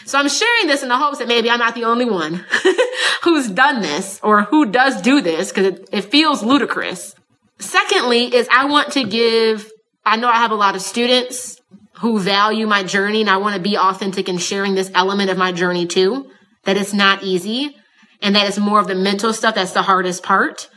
So 0.08 0.18
I'm 0.18 0.30
sharing 0.30 0.68
this 0.68 0.84
in 0.84 0.90
the 0.90 0.98
hopes 0.98 1.18
that 1.18 1.28
maybe 1.28 1.50
I'm 1.50 1.60
not 1.60 1.76
the 1.76 1.84
only 1.84 2.06
one 2.06 2.46
who's 3.24 3.50
done 3.50 3.82
this 3.82 4.22
or 4.24 4.44
who 4.44 4.68
does 4.68 5.02
do 5.02 5.20
this 5.20 5.50
because 5.50 5.66
it, 5.66 5.90
it 5.92 6.02
feels 6.06 6.42
ludicrous. 6.42 7.14
Secondly, 7.60 8.34
is 8.34 8.48
I 8.50 8.66
want 8.66 8.94
to 8.94 9.04
give, 9.04 9.70
I 10.06 10.16
know 10.16 10.30
I 10.30 10.38
have 10.38 10.52
a 10.52 10.56
lot 10.56 10.78
of 10.78 10.82
students 10.82 11.60
who 12.00 12.20
value 12.20 12.68
my 12.68 12.84
journey 12.84 13.20
and 13.20 13.30
I 13.30 13.36
want 13.36 13.58
to 13.58 13.62
be 13.62 13.78
authentic 13.78 14.30
in 14.30 14.38
sharing 14.38 14.76
this 14.76 14.90
element 14.96 15.30
of 15.30 15.38
my 15.38 15.52
journey 15.52 15.86
too, 15.86 16.32
that 16.64 16.78
it's 16.78 16.94
not 16.94 17.24
easy 17.24 17.76
and 18.22 18.34
that 18.34 18.48
it's 18.48 18.58
more 18.58 18.80
of 18.80 18.88
the 18.88 18.96
mental 18.96 19.34
stuff 19.34 19.56
that's 19.56 19.74
the 19.74 19.82
hardest 19.82 20.24
part. 20.24 20.70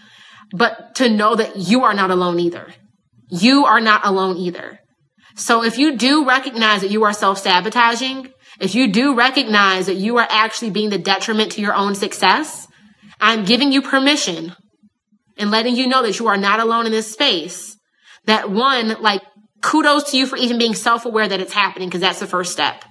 But 0.53 0.97
to 0.97 1.09
know 1.09 1.37
that 1.37 1.55
you 1.55 1.85
are 1.85 1.95
not 1.95 2.11
alone 2.11 2.41
either. 2.41 2.67
You 3.29 3.65
are 3.67 3.81
not 3.81 4.05
alone 4.05 4.39
either. 4.39 4.81
So 5.37 5.63
if 5.63 5.79
you 5.79 5.97
do 5.97 6.27
recognize 6.27 6.81
that 6.81 6.91
you 6.91 7.05
are 7.05 7.13
self 7.13 7.39
sabotaging, 7.39 8.33
if 8.61 8.75
you 8.75 8.89
do 8.89 9.15
recognize 9.15 9.87
that 9.87 9.97
you 9.97 10.19
are 10.19 10.27
actually 10.29 10.71
being 10.71 10.91
the 10.91 10.99
detriment 10.99 11.53
to 11.53 11.63
your 11.63 11.75
own 11.75 11.95
success, 11.95 12.69
I'm 13.19 13.45
giving 13.45 13.73
you 13.73 13.81
permission 13.81 14.55
and 15.39 15.51
letting 15.51 15.77
you 15.77 15.87
know 15.87 16.03
that 16.03 16.19
you 16.19 16.29
are 16.29 16.37
not 16.37 16.61
alone 16.61 16.87
in 16.87 16.93
this 16.93 17.11
space. 17.11 17.77
That 18.27 18.51
one, 18.51 19.01
like, 19.01 19.23
kudos 19.63 20.11
to 20.11 20.19
you 20.19 20.27
for 20.27 20.37
even 20.37 20.59
being 20.59 20.75
self 20.75 21.07
aware 21.07 21.27
that 21.27 21.41
it's 21.41 21.55
happening 21.55 21.89
because 21.89 22.03
that's 22.03 22.21
the 22.21 22.27
first 22.27 22.53
step. 22.53 22.85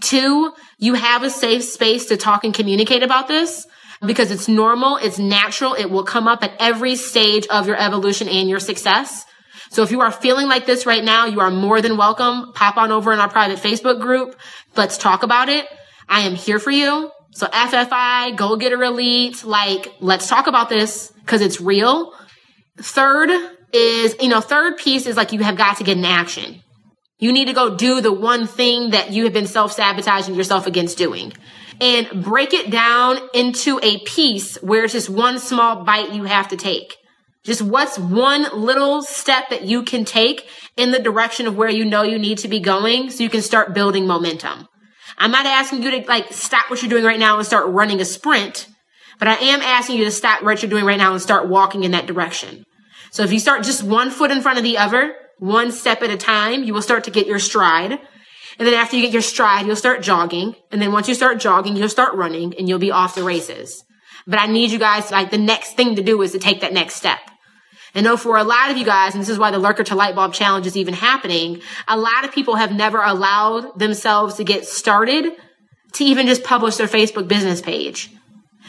Two, 0.00 0.52
you 0.78 0.94
have 0.94 1.22
a 1.22 1.30
safe 1.30 1.64
space 1.64 2.06
to 2.06 2.16
talk 2.16 2.44
and 2.44 2.54
communicate 2.54 3.02
about 3.02 3.28
this 3.28 3.66
because 4.04 4.30
it's 4.30 4.46
normal, 4.46 4.98
it's 4.98 5.18
natural, 5.18 5.74
it 5.74 5.90
will 5.90 6.04
come 6.04 6.28
up 6.28 6.44
at 6.44 6.52
every 6.60 6.94
stage 6.96 7.46
of 7.48 7.66
your 7.66 7.80
evolution 7.80 8.28
and 8.28 8.48
your 8.48 8.60
success. 8.60 9.24
So 9.70 9.82
if 9.82 9.90
you 9.90 10.00
are 10.00 10.10
feeling 10.10 10.48
like 10.48 10.66
this 10.66 10.86
right 10.86 11.04
now, 11.04 11.26
you 11.26 11.40
are 11.40 11.50
more 11.50 11.80
than 11.80 11.96
welcome. 11.96 12.52
Pop 12.54 12.76
on 12.76 12.90
over 12.92 13.12
in 13.12 13.18
our 13.18 13.28
private 13.28 13.58
Facebook 13.58 14.00
group. 14.00 14.38
Let's 14.76 14.98
talk 14.98 15.22
about 15.22 15.48
it. 15.48 15.66
I 16.08 16.20
am 16.20 16.34
here 16.34 16.58
for 16.58 16.70
you. 16.70 17.10
So 17.32 17.46
FFI, 17.46 18.36
go 18.36 18.56
get 18.56 18.70
Getter 18.70 18.82
Elite, 18.82 19.44
like, 19.44 19.94
let's 20.00 20.26
talk 20.28 20.46
about 20.46 20.68
this 20.68 21.12
because 21.20 21.42
it's 21.42 21.60
real. 21.60 22.14
Third 22.78 23.30
is, 23.72 24.16
you 24.20 24.28
know, 24.28 24.40
third 24.40 24.78
piece 24.78 25.06
is 25.06 25.16
like 25.16 25.32
you 25.32 25.40
have 25.40 25.56
got 25.56 25.76
to 25.76 25.84
get 25.84 25.98
in 25.98 26.04
action. 26.04 26.62
You 27.18 27.32
need 27.32 27.46
to 27.46 27.52
go 27.52 27.76
do 27.76 28.00
the 28.00 28.12
one 28.12 28.46
thing 28.46 28.90
that 28.90 29.12
you 29.12 29.24
have 29.24 29.32
been 29.32 29.46
self 29.46 29.72
sabotaging 29.72 30.34
yourself 30.34 30.66
against 30.66 30.96
doing 30.96 31.32
and 31.80 32.24
break 32.24 32.54
it 32.54 32.70
down 32.70 33.18
into 33.34 33.78
a 33.82 33.98
piece 34.00 34.56
where 34.62 34.84
it's 34.84 34.92
just 34.92 35.10
one 35.10 35.38
small 35.38 35.84
bite 35.84 36.12
you 36.12 36.24
have 36.24 36.48
to 36.48 36.56
take. 36.56 36.96
Just 37.44 37.62
what's 37.62 37.98
one 37.98 38.46
little 38.52 39.02
step 39.02 39.50
that 39.50 39.64
you 39.64 39.82
can 39.82 40.04
take 40.04 40.48
in 40.76 40.90
the 40.90 40.98
direction 40.98 41.46
of 41.46 41.56
where 41.56 41.70
you 41.70 41.84
know 41.84 42.02
you 42.02 42.18
need 42.18 42.38
to 42.38 42.48
be 42.48 42.60
going 42.60 43.10
so 43.10 43.22
you 43.22 43.30
can 43.30 43.42
start 43.42 43.74
building 43.74 44.06
momentum. 44.06 44.68
I'm 45.16 45.30
not 45.30 45.46
asking 45.46 45.82
you 45.82 45.90
to 45.92 46.06
like 46.06 46.32
stop 46.32 46.70
what 46.70 46.82
you're 46.82 46.90
doing 46.90 47.04
right 47.04 47.18
now 47.18 47.36
and 47.36 47.46
start 47.46 47.68
running 47.68 48.00
a 48.00 48.04
sprint, 48.04 48.68
but 49.18 49.28
I 49.28 49.34
am 49.34 49.60
asking 49.60 49.98
you 49.98 50.04
to 50.04 50.10
stop 50.10 50.42
what 50.42 50.62
you're 50.62 50.70
doing 50.70 50.84
right 50.84 50.98
now 50.98 51.12
and 51.12 51.22
start 51.22 51.48
walking 51.48 51.84
in 51.84 51.92
that 51.92 52.06
direction. 52.06 52.64
So 53.10 53.22
if 53.22 53.32
you 53.32 53.40
start 53.40 53.64
just 53.64 53.82
one 53.82 54.10
foot 54.10 54.30
in 54.30 54.42
front 54.42 54.58
of 54.58 54.64
the 54.64 54.78
other, 54.78 55.14
one 55.38 55.72
step 55.72 56.02
at 56.02 56.10
a 56.10 56.16
time, 56.16 56.64
you 56.64 56.74
will 56.74 56.82
start 56.82 57.04
to 57.04 57.10
get 57.10 57.26
your 57.26 57.38
stride. 57.38 57.92
And 58.58 58.66
then 58.66 58.74
after 58.74 58.96
you 58.96 59.02
get 59.02 59.12
your 59.12 59.22
stride, 59.22 59.66
you'll 59.66 59.76
start 59.76 60.02
jogging. 60.02 60.54
And 60.70 60.82
then 60.82 60.92
once 60.92 61.08
you 61.08 61.14
start 61.14 61.38
jogging, 61.38 61.76
you'll 61.76 61.88
start 61.88 62.14
running 62.14 62.54
and 62.58 62.68
you'll 62.68 62.78
be 62.78 62.90
off 62.90 63.14
the 63.14 63.22
races. 63.22 63.84
But 64.28 64.38
I 64.38 64.46
need 64.46 64.70
you 64.70 64.78
guys, 64.78 65.10
like 65.10 65.30
the 65.30 65.38
next 65.38 65.72
thing 65.72 65.96
to 65.96 66.02
do 66.02 66.20
is 66.20 66.32
to 66.32 66.38
take 66.38 66.60
that 66.60 66.74
next 66.74 66.96
step. 66.96 67.18
I 67.94 68.02
know 68.02 68.18
for 68.18 68.36
a 68.36 68.44
lot 68.44 68.70
of 68.70 68.76
you 68.76 68.84
guys, 68.84 69.14
and 69.14 69.22
this 69.22 69.30
is 69.30 69.38
why 69.38 69.50
the 69.50 69.58
lurker 69.58 69.82
to 69.84 69.94
light 69.94 70.14
bulb 70.14 70.34
challenge 70.34 70.66
is 70.66 70.76
even 70.76 70.92
happening, 70.92 71.62
a 71.88 71.96
lot 71.96 72.24
of 72.24 72.32
people 72.32 72.56
have 72.56 72.70
never 72.70 73.00
allowed 73.02 73.78
themselves 73.78 74.34
to 74.34 74.44
get 74.44 74.66
started 74.66 75.32
to 75.94 76.04
even 76.04 76.26
just 76.26 76.44
publish 76.44 76.76
their 76.76 76.86
Facebook 76.86 77.26
business 77.26 77.62
page, 77.62 78.10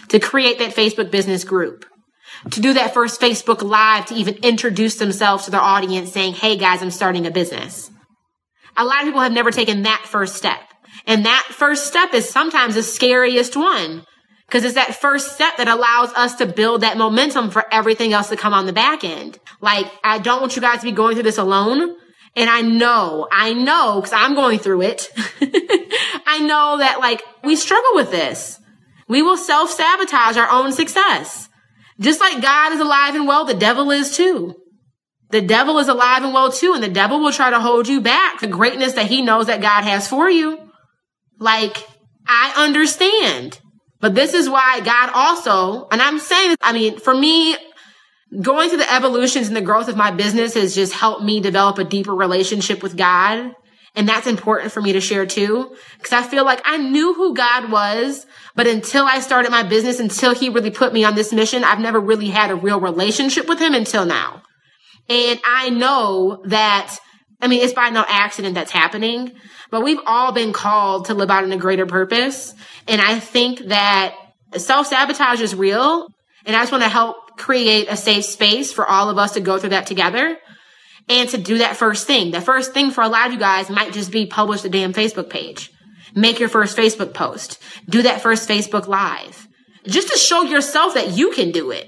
to 0.08 0.20
create 0.20 0.60
that 0.60 0.74
Facebook 0.74 1.12
business 1.12 1.44
group, 1.44 1.86
to 2.52 2.62
do 2.62 2.74
that 2.74 2.94
first 2.94 3.20
Facebook 3.20 3.62
live, 3.62 4.06
to 4.06 4.16
even 4.16 4.36
introduce 4.36 4.96
themselves 4.96 5.44
to 5.44 5.52
their 5.52 5.60
audience 5.60 6.14
saying, 6.14 6.34
Hey 6.34 6.56
guys, 6.56 6.82
I'm 6.82 6.90
starting 6.90 7.28
a 7.28 7.32
business. 7.32 7.92
A 8.78 8.86
lot 8.86 9.00
of 9.00 9.06
people 9.06 9.20
have 9.22 9.34
never 9.34 9.52
taken 9.52 9.84
that 9.84 10.06
first 10.06 10.36
step. 10.36 10.62
And 11.06 11.26
that 11.26 11.48
first 11.50 11.86
step 11.88 12.14
is 12.14 12.30
sometimes 12.30 12.76
the 12.76 12.84
scariest 12.84 13.58
one 13.58 14.06
because 14.50 14.64
it's 14.64 14.74
that 14.74 14.96
first 14.96 15.34
step 15.34 15.58
that 15.58 15.68
allows 15.68 16.12
us 16.14 16.36
to 16.36 16.48
build 16.48 16.82
that 16.82 16.98
momentum 16.98 17.52
for 17.52 17.64
everything 17.72 18.14
else 18.14 18.30
to 18.30 18.36
come 18.36 18.52
on 18.52 18.66
the 18.66 18.74
back 18.74 19.04
end. 19.04 19.38
Like, 19.62 19.86
I 20.04 20.18
don't 20.18 20.42
want 20.42 20.56
you 20.56 20.62
guys 20.62 20.80
to 20.80 20.86
be 20.86 20.92
going 20.92 21.14
through 21.14 21.24
this 21.24 21.38
alone. 21.38 21.96
And 22.36 22.50
I 22.50 22.62
know, 22.62 23.28
I 23.32 23.54
know, 23.54 24.02
because 24.02 24.14
I'm 24.14 24.34
going 24.34 24.58
through 24.58 24.82
it. 24.82 25.12
I 26.26 26.40
know 26.40 26.78
that 26.80 26.98
like 27.00 27.22
we 27.44 27.56
struggle 27.56 27.92
with 27.94 28.10
this. 28.10 28.60
We 29.08 29.22
will 29.22 29.38
self 29.38 29.70
sabotage 29.70 30.38
our 30.38 30.50
own 30.50 30.72
success. 30.72 31.48
Just 32.00 32.20
like 32.20 32.42
God 32.42 32.74
is 32.74 32.80
alive 32.80 33.16
and 33.16 33.28
well, 33.28 33.46
the 33.46 33.54
devil 33.54 33.92
is 33.92 34.16
too. 34.16 34.56
The 35.32 35.42
devil 35.42 35.78
is 35.78 35.88
alive 35.88 36.24
and 36.24 36.34
well 36.34 36.52
too, 36.52 36.74
and 36.74 36.84
the 36.84 36.90
devil 36.90 37.20
will 37.20 37.32
try 37.32 37.52
to 37.52 37.60
hold 37.60 37.88
you 37.88 38.02
back 38.02 38.40
the 38.40 38.48
greatness 38.48 38.94
that 38.94 39.08
he 39.08 39.22
knows 39.22 39.46
that 39.46 39.62
God 39.62 39.84
has 39.84 40.08
for 40.08 40.30
you. 40.30 40.72
Like, 41.38 41.78
I 42.28 42.54
understand. 42.58 43.60
But 44.00 44.16
this 44.16 44.34
is 44.34 44.50
why 44.50 44.80
God 44.80 45.12
also, 45.14 45.88
and 45.92 46.02
I'm 46.02 46.20
saying, 46.20 46.56
I 46.62 46.72
mean, 46.72 47.00
for 47.00 47.14
me, 47.14 47.58
going 48.42 48.70
through 48.70 48.78
the 48.78 48.94
evolutions 48.94 49.48
and 49.48 49.56
the 49.56 49.62
growth 49.62 49.90
of 49.90 49.98
my 49.98 50.12
business 50.12 50.54
has 50.54 50.76
just 50.76 50.94
helped 50.94 51.24
me 51.24 51.40
develop 51.40 51.78
a 51.78 51.84
deeper 51.84 52.14
relationship 52.14 52.82
with 52.82 52.96
God. 52.96 53.56
And 53.96 54.08
that's 54.08 54.28
important 54.28 54.72
for 54.72 54.82
me 54.82 54.94
to 54.94 55.02
share 55.02 55.26
too. 55.26 55.76
Cause 56.02 56.14
I 56.14 56.22
feel 56.22 56.46
like 56.46 56.62
I 56.64 56.78
knew 56.78 57.14
who 57.14 57.34
God 57.34 57.72
was, 57.72 58.26
but 58.56 58.68
until 58.68 59.06
I 59.06 59.20
started 59.20 59.52
my 59.52 59.64
business, 59.64 60.00
until 60.00 60.34
he 60.34 60.50
really 60.50 60.72
put 60.72 60.94
me 60.94 61.04
on 61.04 61.16
this 61.16 61.34
mission, 61.34 61.64
I've 61.64 61.80
never 61.80 62.00
really 62.00 62.30
had 62.30 62.52
a 62.52 62.56
real 62.56 62.80
relationship 62.80 63.48
with 63.50 63.60
him 63.60 63.74
until 63.74 64.06
now. 64.06 64.44
And 65.10 65.40
I 65.44 65.72
know 65.72 66.44
that, 66.46 66.96
I 67.42 67.48
mean, 67.48 67.64
it's 67.64 67.74
by 67.74 67.90
no 67.90 68.06
accident 68.08 68.54
that's 68.54 68.72
happening, 68.72 69.34
but 69.70 69.84
we've 69.84 70.00
all 70.06 70.32
been 70.32 70.54
called 70.54 71.06
to 71.06 71.14
live 71.14 71.30
out 71.30 71.44
in 71.44 71.52
a 71.52 71.58
greater 71.58 71.86
purpose. 71.86 72.54
And 72.88 73.02
I 73.02 73.20
think 73.20 73.68
that 73.68 74.16
self 74.58 74.88
sabotage 74.88 75.42
is 75.42 75.56
real. 75.56 76.08
And 76.46 76.56
I 76.56 76.62
just 76.62 76.72
want 76.72 76.84
to 76.84 76.90
help 76.90 77.38
create 77.38 77.88
a 77.90 77.98
safe 77.98 78.26
space 78.26 78.72
for 78.74 78.86
all 78.86 79.10
of 79.10 79.18
us 79.18 79.34
to 79.34 79.42
go 79.42 79.58
through 79.58 79.70
that 79.70 79.88
together 79.88 80.38
and 81.08 81.30
to 81.30 81.38
do 81.38 81.60
that 81.60 81.78
first 81.78 82.08
thing. 82.08 82.32
The 82.32 82.42
first 82.42 82.74
thing 82.74 82.92
for 82.92 83.02
a 83.02 83.08
lot 83.08 83.28
of 83.28 83.34
you 83.34 83.40
guys 83.40 83.70
might 83.70 83.94
just 83.94 84.12
be 84.12 84.26
publish 84.26 84.62
the 84.62 84.70
damn 84.70 84.94
Facebook 84.94 85.30
page. 85.30 85.72
Make 86.16 86.40
your 86.40 86.50
first 86.50 86.78
Facebook 86.78 87.14
post. 87.14 87.62
Do 87.88 88.02
that 88.04 88.22
first 88.22 88.50
Facebook 88.50 88.88
live. 88.88 89.48
Just 89.86 90.10
to 90.10 90.18
show 90.18 90.44
yourself 90.44 90.96
that 90.96 91.12
you 91.12 91.32
can 91.32 91.52
do 91.52 91.72
it. 91.72 91.88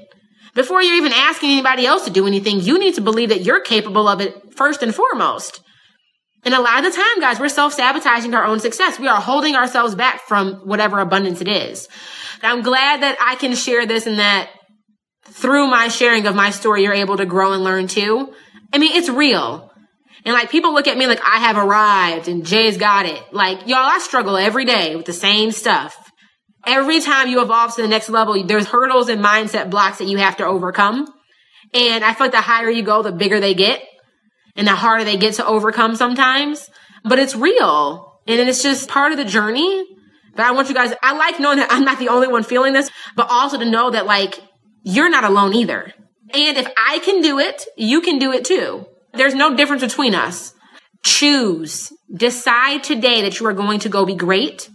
Before 0.53 0.81
you're 0.81 0.95
even 0.95 1.13
asking 1.13 1.51
anybody 1.51 1.85
else 1.85 2.05
to 2.05 2.11
do 2.11 2.27
anything, 2.27 2.59
you 2.59 2.77
need 2.77 2.95
to 2.95 3.01
believe 3.01 3.29
that 3.29 3.41
you're 3.41 3.61
capable 3.61 4.07
of 4.07 4.19
it 4.21 4.53
first 4.55 4.83
and 4.83 4.93
foremost. 4.93 5.61
And 6.43 6.53
a 6.55 6.61
lot 6.61 6.83
of 6.83 6.91
the 6.91 6.97
time, 6.97 7.19
guys, 7.19 7.39
we're 7.39 7.49
self-sabotaging 7.49 8.33
our 8.33 8.45
own 8.45 8.59
success. 8.59 8.99
We 8.99 9.07
are 9.07 9.21
holding 9.21 9.55
ourselves 9.55 9.93
back 9.93 10.21
from 10.21 10.55
whatever 10.67 10.99
abundance 10.99 11.39
it 11.39 11.47
is. 11.47 11.87
And 12.41 12.51
I'm 12.51 12.61
glad 12.63 13.03
that 13.03 13.17
I 13.21 13.35
can 13.35 13.55
share 13.55 13.85
this 13.85 14.07
and 14.07 14.17
that 14.17 14.49
through 15.25 15.67
my 15.67 15.87
sharing 15.87 16.25
of 16.25 16.35
my 16.35 16.49
story, 16.49 16.83
you're 16.83 16.93
able 16.93 17.17
to 17.17 17.25
grow 17.25 17.53
and 17.53 17.63
learn 17.63 17.87
too. 17.87 18.33
I 18.73 18.79
mean, 18.79 18.95
it's 18.95 19.09
real. 19.09 19.71
And 20.25 20.33
like 20.33 20.49
people 20.49 20.73
look 20.73 20.87
at 20.87 20.97
me 20.97 21.07
like 21.07 21.21
I 21.25 21.39
have 21.39 21.57
arrived 21.57 22.27
and 22.27 22.45
Jay's 22.45 22.77
got 22.77 23.05
it. 23.05 23.21
Like, 23.31 23.67
y'all, 23.67 23.77
I 23.77 23.99
struggle 23.99 24.37
every 24.37 24.65
day 24.65 24.95
with 24.95 25.05
the 25.05 25.13
same 25.13 25.51
stuff. 25.51 25.95
Every 26.65 27.01
time 27.01 27.27
you 27.27 27.41
evolve 27.41 27.75
to 27.75 27.81
the 27.81 27.87
next 27.87 28.09
level, 28.09 28.43
there's 28.43 28.67
hurdles 28.67 29.09
and 29.09 29.23
mindset 29.23 29.69
blocks 29.69 29.97
that 29.97 30.07
you 30.07 30.17
have 30.17 30.37
to 30.37 30.45
overcome. 30.45 31.07
And 31.73 32.03
I 32.03 32.13
feel 32.13 32.25
like 32.25 32.33
the 32.33 32.41
higher 32.41 32.69
you 32.69 32.83
go, 32.83 33.01
the 33.01 33.11
bigger 33.11 33.39
they 33.39 33.53
get 33.53 33.83
and 34.55 34.67
the 34.67 34.75
harder 34.75 35.03
they 35.03 35.17
get 35.17 35.35
to 35.35 35.45
overcome 35.45 35.95
sometimes. 35.95 36.69
But 37.03 37.19
it's 37.19 37.35
real. 37.35 38.21
And 38.27 38.47
it's 38.47 38.61
just 38.63 38.89
part 38.89 39.11
of 39.11 39.17
the 39.17 39.25
journey. 39.25 39.85
But 40.35 40.45
I 40.45 40.51
want 40.51 40.69
you 40.69 40.75
guys, 40.75 40.93
I 41.01 41.15
like 41.15 41.39
knowing 41.39 41.57
that 41.57 41.71
I'm 41.71 41.83
not 41.83 41.99
the 41.99 42.09
only 42.09 42.27
one 42.27 42.43
feeling 42.43 42.73
this, 42.73 42.89
but 43.15 43.27
also 43.29 43.57
to 43.57 43.65
know 43.65 43.91
that 43.91 44.05
like, 44.05 44.39
you're 44.83 45.09
not 45.09 45.23
alone 45.23 45.53
either. 45.53 45.93
And 46.33 46.57
if 46.57 46.67
I 46.77 46.99
can 46.99 47.21
do 47.21 47.39
it, 47.39 47.65
you 47.77 48.01
can 48.01 48.19
do 48.19 48.31
it 48.31 48.45
too. 48.45 48.85
There's 49.13 49.35
no 49.35 49.55
difference 49.55 49.81
between 49.83 50.15
us. 50.15 50.53
Choose. 51.03 51.91
Decide 52.13 52.83
today 52.83 53.23
that 53.23 53.39
you 53.39 53.47
are 53.47 53.53
going 53.53 53.79
to 53.79 53.89
go 53.89 54.05
be 54.05 54.15
great. 54.15 54.69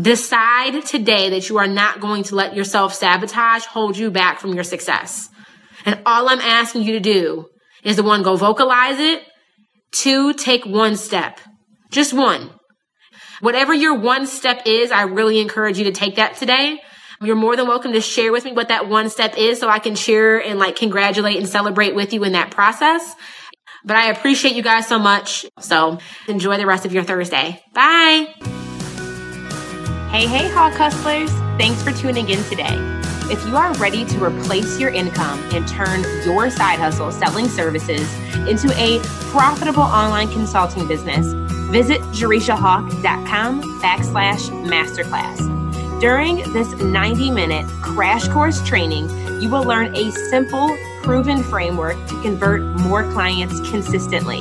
Decide 0.00 0.84
today 0.84 1.30
that 1.30 1.48
you 1.48 1.58
are 1.58 1.66
not 1.66 2.00
going 2.00 2.24
to 2.24 2.34
let 2.34 2.56
yourself 2.56 2.92
sabotage 2.92 3.64
hold 3.64 3.96
you 3.96 4.10
back 4.10 4.40
from 4.40 4.54
your 4.54 4.64
success. 4.64 5.30
And 5.84 6.00
all 6.04 6.28
I'm 6.28 6.40
asking 6.40 6.82
you 6.82 6.92
to 6.94 7.00
do 7.00 7.48
is 7.86 7.94
the 7.94 8.02
one, 8.02 8.24
go 8.24 8.34
vocalize 8.36 8.98
it. 8.98 9.22
Two, 9.92 10.34
take 10.34 10.66
one 10.66 10.96
step. 10.96 11.38
Just 11.92 12.12
one. 12.12 12.50
Whatever 13.40 13.72
your 13.72 13.94
one 13.94 14.26
step 14.26 14.62
is, 14.66 14.90
I 14.90 15.02
really 15.02 15.38
encourage 15.38 15.78
you 15.78 15.84
to 15.84 15.92
take 15.92 16.16
that 16.16 16.36
today. 16.36 16.80
You're 17.22 17.36
more 17.36 17.54
than 17.54 17.68
welcome 17.68 17.92
to 17.92 18.00
share 18.00 18.32
with 18.32 18.44
me 18.44 18.52
what 18.52 18.68
that 18.68 18.88
one 18.88 19.08
step 19.08 19.38
is 19.38 19.60
so 19.60 19.68
I 19.68 19.78
can 19.78 19.94
cheer 19.94 20.38
and 20.38 20.58
like 20.58 20.74
congratulate 20.74 21.36
and 21.36 21.48
celebrate 21.48 21.94
with 21.94 22.12
you 22.12 22.24
in 22.24 22.32
that 22.32 22.50
process. 22.50 23.14
But 23.84 23.96
I 23.96 24.10
appreciate 24.10 24.56
you 24.56 24.62
guys 24.62 24.88
so 24.88 24.98
much. 24.98 25.46
So 25.60 25.98
enjoy 26.26 26.56
the 26.56 26.66
rest 26.66 26.86
of 26.86 26.92
your 26.92 27.04
Thursday. 27.04 27.62
Bye. 27.72 28.34
Hey, 30.10 30.26
hey, 30.26 30.48
Hawk 30.48 30.72
Hustlers. 30.72 31.30
Thanks 31.56 31.82
for 31.82 31.92
tuning 31.92 32.28
in 32.28 32.42
today. 32.44 32.95
If 33.28 33.44
you 33.44 33.56
are 33.56 33.74
ready 33.74 34.04
to 34.04 34.24
replace 34.24 34.78
your 34.78 34.90
income 34.90 35.40
and 35.52 35.66
turn 35.66 36.04
your 36.24 36.48
side 36.48 36.78
hustle 36.78 37.10
selling 37.10 37.48
services 37.48 38.12
into 38.48 38.72
a 38.76 39.00
profitable 39.32 39.82
online 39.82 40.30
consulting 40.30 40.86
business, 40.86 41.32
visit 41.72 42.00
jerishahawk.com 42.02 43.62
backslash 43.82 44.48
masterclass. 44.64 46.00
During 46.00 46.36
this 46.52 46.70
90 46.74 47.32
minute 47.32 47.66
crash 47.82 48.28
course 48.28 48.62
training, 48.62 49.08
you 49.42 49.50
will 49.50 49.64
learn 49.64 49.96
a 49.96 50.12
simple, 50.12 50.76
proven 51.02 51.42
framework 51.42 51.96
to 52.06 52.22
convert 52.22 52.62
more 52.62 53.02
clients 53.12 53.58
consistently. 53.68 54.40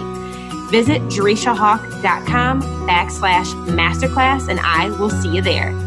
Visit 0.69 1.01
jerishahawk.com 1.03 2.61
backslash 2.87 3.47
masterclass 3.67 4.47
and 4.47 4.59
I 4.59 4.91
will 4.91 5.09
see 5.09 5.29
you 5.29 5.41
there. 5.41 5.84